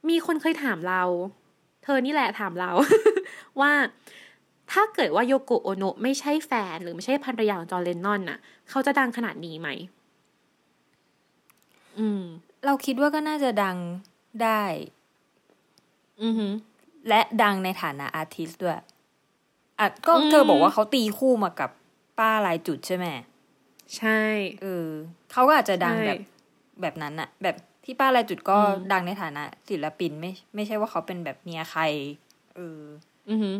[0.10, 1.04] มีคนเคยถามเรา
[1.84, 2.72] เธอนี่แหละถามเรา
[3.62, 3.72] ว่า
[4.72, 9.70] ถ้าเกิดว่าโยโกะโอโนะไม่ใช่แฟน หรือไม่ใช่ภรรยาของจอร์เลนนอนน่ะ เขาจะดังขนาดนี้ไหม
[12.00, 12.24] อืม
[12.66, 13.78] เราคิดว่าก็น่าจะดัง
[14.44, 14.64] ได้
[16.24, 16.54] อือหือ
[17.10, 18.76] และดังในฐานะอาร์ติสต์ด้วย
[19.80, 21.70] อะก็อืมเธอบอกว่าเขาตีคู่มากับ
[22.20, 23.08] ป้าลายจุดใช่ไหม
[23.98, 24.22] ใช่
[24.62, 24.90] เออ
[25.32, 26.20] เขาก็อาจจะดังใช่แบบ
[26.82, 27.56] แบบนั้นอะแบบ
[27.86, 31.82] ที่ป้าลายจุดก็อืมดังในฐานะศิลปินไม่ ไม่ใช่ว่าเขาเป็นแบบเมียใคร
[32.56, 32.82] เออ
[33.30, 33.56] อือหือ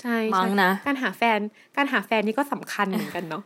[0.00, 1.40] ใช่มั้งใช่นะการหาแฟน
[1.76, 3.42] การหาแฟนนี่ก็สำคัญเหมือนกันเนาะ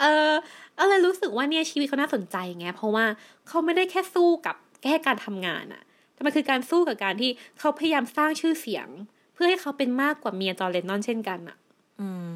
[0.00, 0.32] เออ
[0.78, 3.04] อะไรรู้สึกว่าเนี่ยชีวิตเขาน่าสนใจไงเพราะว่า
[3.48, 5.82] เขาไม่ได้แค่สู้กับแค่การทำงานอะ
[6.14, 8.88] แต่มันคือการสู้กับการที่เขาพยายามสร้างชื่อเสียง
[9.34, 11.56] เพื่อให้เขาเป็นมากกว่าเมียจอห์น เลนนอนเช่นกันอะ
[12.00, 12.28] อืม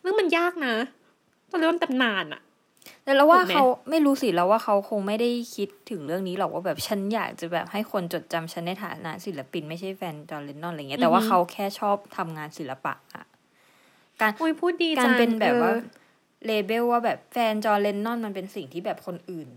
[0.00, 0.74] เรื่องมันยากนะ
[1.50, 2.42] จอห์เลนนอนตำนานอะ
[3.04, 13.24] แต่เราว่าถูกไหมเขาไม่รู้สิแล้วว่าเขาคงไม่ได้คิดถึงเรื่องนี้หรอกว่าแบบฉันอยากจะแบบให้คนจดจำฉันในฐานะศิลปิน ไม่ใช่แฟนจอห์น เลนนอนอะไรเงี้ยแต่ว่าเขาแค่ชอบทำงานศิลปะอะ
[14.20, 15.80] การโอ้ยพูดดีการจังเป็นแบบว่าอ๋อ
[16.46, 19.48] label ว่าแบบแฟนจอห์นเลนนอนมันเป็นสิ่งที่แบบคนอื่น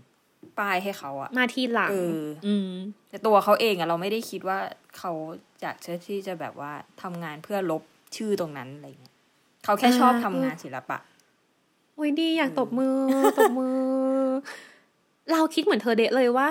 [0.58, 2.72] ป้ายให้เขาอะมาทีหลังเอออืม
[3.08, 4.58] แต่ตัวเขาเองอะเราไม่ได้คิดว่า
[4.98, 5.12] เขา
[5.62, 6.72] อยากจะที่จะแบบว่า
[7.02, 7.82] ทำงานเพื่อลบ
[8.16, 9.14] ชื่อตรงนั้นอะไรเงี้ย
[9.64, 10.98] เขาแค่ชอบอ่าทำงานศิลปะ
[11.98, 12.96] โอ้ยดีอยากตบมือ
[13.38, 13.78] ตบมือ
[15.32, 16.48] เราคิดเหมือนเธอเด๊ะเลยว่า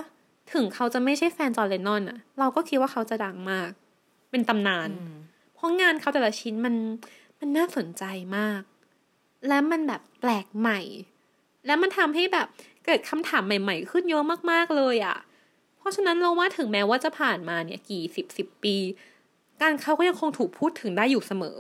[0.54, 3.72] ถึงเขาจะไม่ใช่แฟนจอห์นเลนนอนอะเราก็คิดว่าเขาจะดังมาก
[4.32, 4.90] เป็นตำนาน
[5.54, 6.76] เพราะงานเขาแต่ละชิ้นมัน
[7.40, 8.04] มันน่าสนใจ
[8.38, 8.62] มาก
[9.48, 10.80] และมันแบบแปลกใหม่
[11.66, 12.48] และมันทำให้แบบ
[12.86, 15.18] เกิดคำถามใหม่ ๆ ขึ้นเยอะมากๆเลยอะ่ะ
[15.78, 18.76] เพราะฉะนั้นเราว่าถึงแม้ว่าจะผ่านมาเนี่ย กี่สิบสิบปี
[19.62, 21.58] การเขาก็ยังคงถูกพูดถึงได้อยู่เสมอ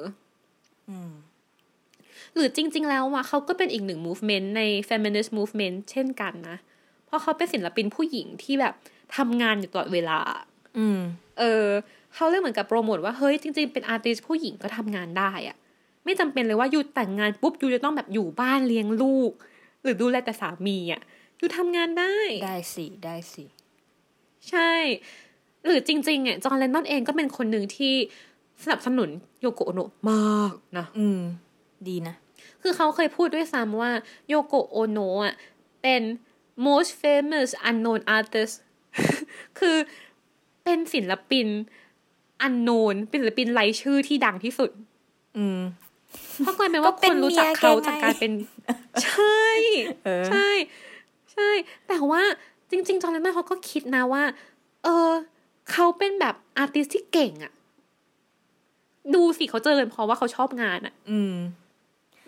[0.89, 1.11] อืม
[2.37, 6.57] หรือจริง ๆ แล้วอะเขาก็เป็นอีกหนึ่ง movement ใน feminist movement เช่นกันนะ
[7.05, 8.73] เพราะเขาเป็นศิลปินผู้หญิงที่แบบ
[9.17, 10.19] ทำงานอยู่ตลอดเวลา
[10.77, 10.99] อืม
[11.39, 11.67] เออ
[12.15, 15.57] เขาเลยเหมือนกับโปรโมทว่า เฮ้ยจริง ๆ เป็นอาร์ติสผู้หญิงก็ทำงานได้อะ
[16.05, 19.31] ไม่จำเป็นเลยว่าอยู่แต่งงานปุ๊บอยู่จะต้องแบบอยู่บ้านเลี้ยงลูก
[19.83, 21.01] หรือดูแลแต่สามีอะ
[21.37, 22.15] อยู่ทำงานได้
[22.45, 23.43] ได้สิได้สิ
[24.49, 24.71] ใช่
[25.65, 27.93] หรือจริงๆอะจอห์นเลนนอนเองก็เป็นคนหนึ่งที่
[28.63, 29.09] สนับสนุน
[29.41, 31.19] โยโกโอโนะมากนะ อืม
[31.87, 32.15] ดีนะ
[32.61, 33.91] คือเขาเคยพูดด้วยซ้ำว่า
[34.27, 35.33] โยโกโอโนะอะ
[35.81, 36.01] เป็น
[36.65, 38.53] most famous unknown artist
[39.59, 39.77] คือ
[40.63, 41.47] เป็นศิลปิน
[42.45, 44.71] unknown เป็นศิลปินไร้ชื่อที่ดังที่สุด
[45.37, 45.59] อืม
[46.43, 48.31] เพราะกลายเป็นก็ว่าเป็คนนรู้จักเขาเมียแกไงจากการเป็น
[49.03, 49.41] ใช่
[50.05, 50.49] เออใช่
[51.33, 51.49] ใช่
[51.87, 52.21] แต่ว่า
[52.71, 54.23] จริง ๆ จอร์แดนเขาก็คิดนะว่า
[54.83, 55.09] เออ
[55.71, 57.51] เขาเป็นแบบอาร์ติสที่เก่งอะ
[59.15, 61.35] ดูสิเขาเจอกันเพราะว่าเขาชอบงานอะอืม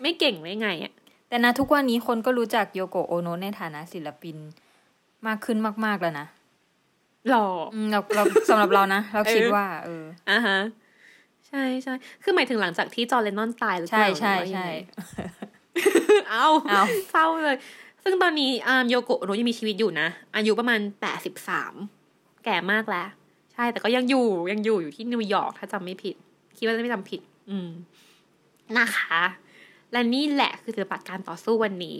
[0.02, 0.92] ไม่เก่งได้ไงอะ
[1.28, 4.36] แต่นะทุกวันนี้คนก็รู้จักโยโกะโอโนะในฐานะศิลปิน
[5.26, 6.26] มากขึ้นมาก ๆ แล้วนะ
[7.28, 10.58] หล่ออืมเราเราสำหรับเรานะ เราคิดเออว่า เอออะฮะ
[11.48, 14.72] ใช่ใช่คือหมายถึงหลังจากที่จอร์แดนนอนตายหรือเปใช่ล่าใช่หรือว่าใช่ยังไง
[16.30, 17.56] เอาเอาเศร้าเลย
[18.04, 21.74] ซึ่งตอนนี้อ่าโยโกะโอโนะยังมีชีวิตอยู่นะ อายุประมาณแปดสิบสาม
[22.44, 23.08] แก่มากแล้ว
[23.52, 26.14] ใช่แต่ก็ยังอยู่ยังอยู่อยู่ที่นิวยอร์กถ้าจำไม่ผิด
[26.56, 27.20] คิดว่าจะไม่จำผิด
[27.50, 27.70] อืม
[28.78, 29.22] นะคะ
[29.92, 31.98] และนี่แหละคือศิลปะการต่อสู้วันนี้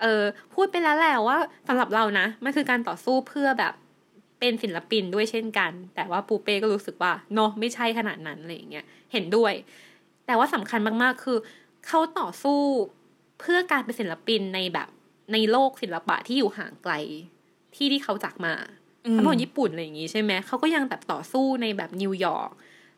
[0.00, 0.22] เออ
[0.54, 1.36] พูดไปแล้วแหละว่า
[1.68, 3.74] สำหรับเรานะมันคือการต่อสู้เพื่อแบบ
[4.40, 9.52] เป็นศิลปินด้วยเช่นกัน แต่ว่าปูเป้ก็รู้สึกว่าเนาะไม่ใช่ขนาดนั้นอะไรอย่างเงี้ยเห็นด้วย
[10.26, 11.38] แต่ว่าสำคัญมากๆ คือ
[11.86, 12.60] เขาต่อสู้
[13.40, 14.88] เพื่อการเป็นศิลปินในแบบ
[15.32, 16.92] ในโลกศิลปะที่อยู่ห่างไกล
[17.74, 18.54] ที่ที่เขาจากมา
[19.06, 22.50] อืมเขาเป็นคนญี่ปุ่นอะไรอย่างงี้ใช่ไหมเขาก็ยังแบบต่อสู้ในแบบนิวยอร์ก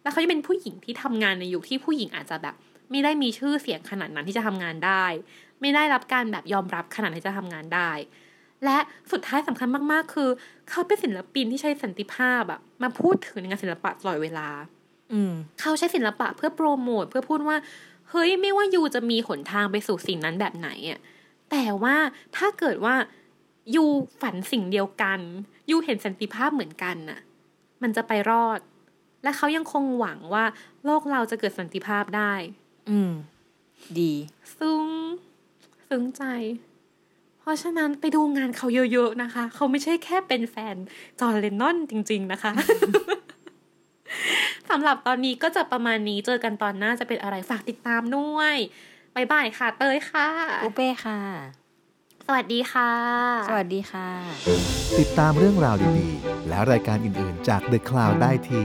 [0.03, 2.55] แล้วเขาจะเป็นผู้หญิงที่ทำงานในยุคที่ผู้หญิงอาจจะแบบ
[2.91, 5.05] ไม่ได้มีชื่อเสียงขนาดนั้นที่จะทำงานได้
[5.61, 7.91] ไม่ได้รับการแบบยอมรับขนาดที่จะทำงานได้
[8.65, 8.79] และ
[9.13, 10.29] สุดท้ายสำคัญมากๆ คือ
[10.71, 14.49] เขาเป็นศิลปินที่ใช้สันติภาพอะมาพูดถึงในงานศิลปะตลอดเวลา
[15.13, 17.57] อืมเขาใช้ศิลปะเพื่อโปรโมทเพื่อพูดว่า
[18.11, 21.01] เฮ้ยไม่ว่ายูจะมีหนทางไปสู่สิ่งนั้นแบบไหนอะ
[21.51, 21.97] แต่ว่า
[22.37, 22.95] ถ้าเกิดว่า
[23.75, 23.85] ยู
[24.21, 25.21] ฝันสิ่งเดียวกัน
[25.71, 27.21] ยูเห็นสันติภาพเหมือนกันน่ะ
[27.83, 28.61] มันจะไปรอด
[29.23, 30.45] และเขายังคงหวังว่า
[30.85, 32.33] โลกเราจะเกิดสันติภาพได้
[32.91, 33.13] อืม
[33.99, 34.13] ดี
[34.59, 34.87] ซึ้ง
[35.89, 36.25] ซึ้งใจ
[37.41, 40.77] เพราะฉะนั้นไปดูงานเขาเยอะๆนะคะ เขาไม่ใช่แค่เป็นแฟน
[41.21, 42.53] จอร์นเลนนอนจริง ๆ นะคะ
[44.71, 48.57] สำหรับตอนนี้ก็จะประมาณนี้เจอกันตอนหน้าจะเป็นอะไรฝากติดตามด้วย
[49.15, 50.29] บายบายค่ะ เตยค่ะ
[50.65, 51.21] ปูเป้ค่ะ
[52.27, 52.93] สวัสดีค่ะ
[53.49, 54.09] สวัสดีค่ะ
[54.99, 58.65] ติดตามเรื่องราวดีๆ และรายการอื่นๆจาก The Cloud ได้ที่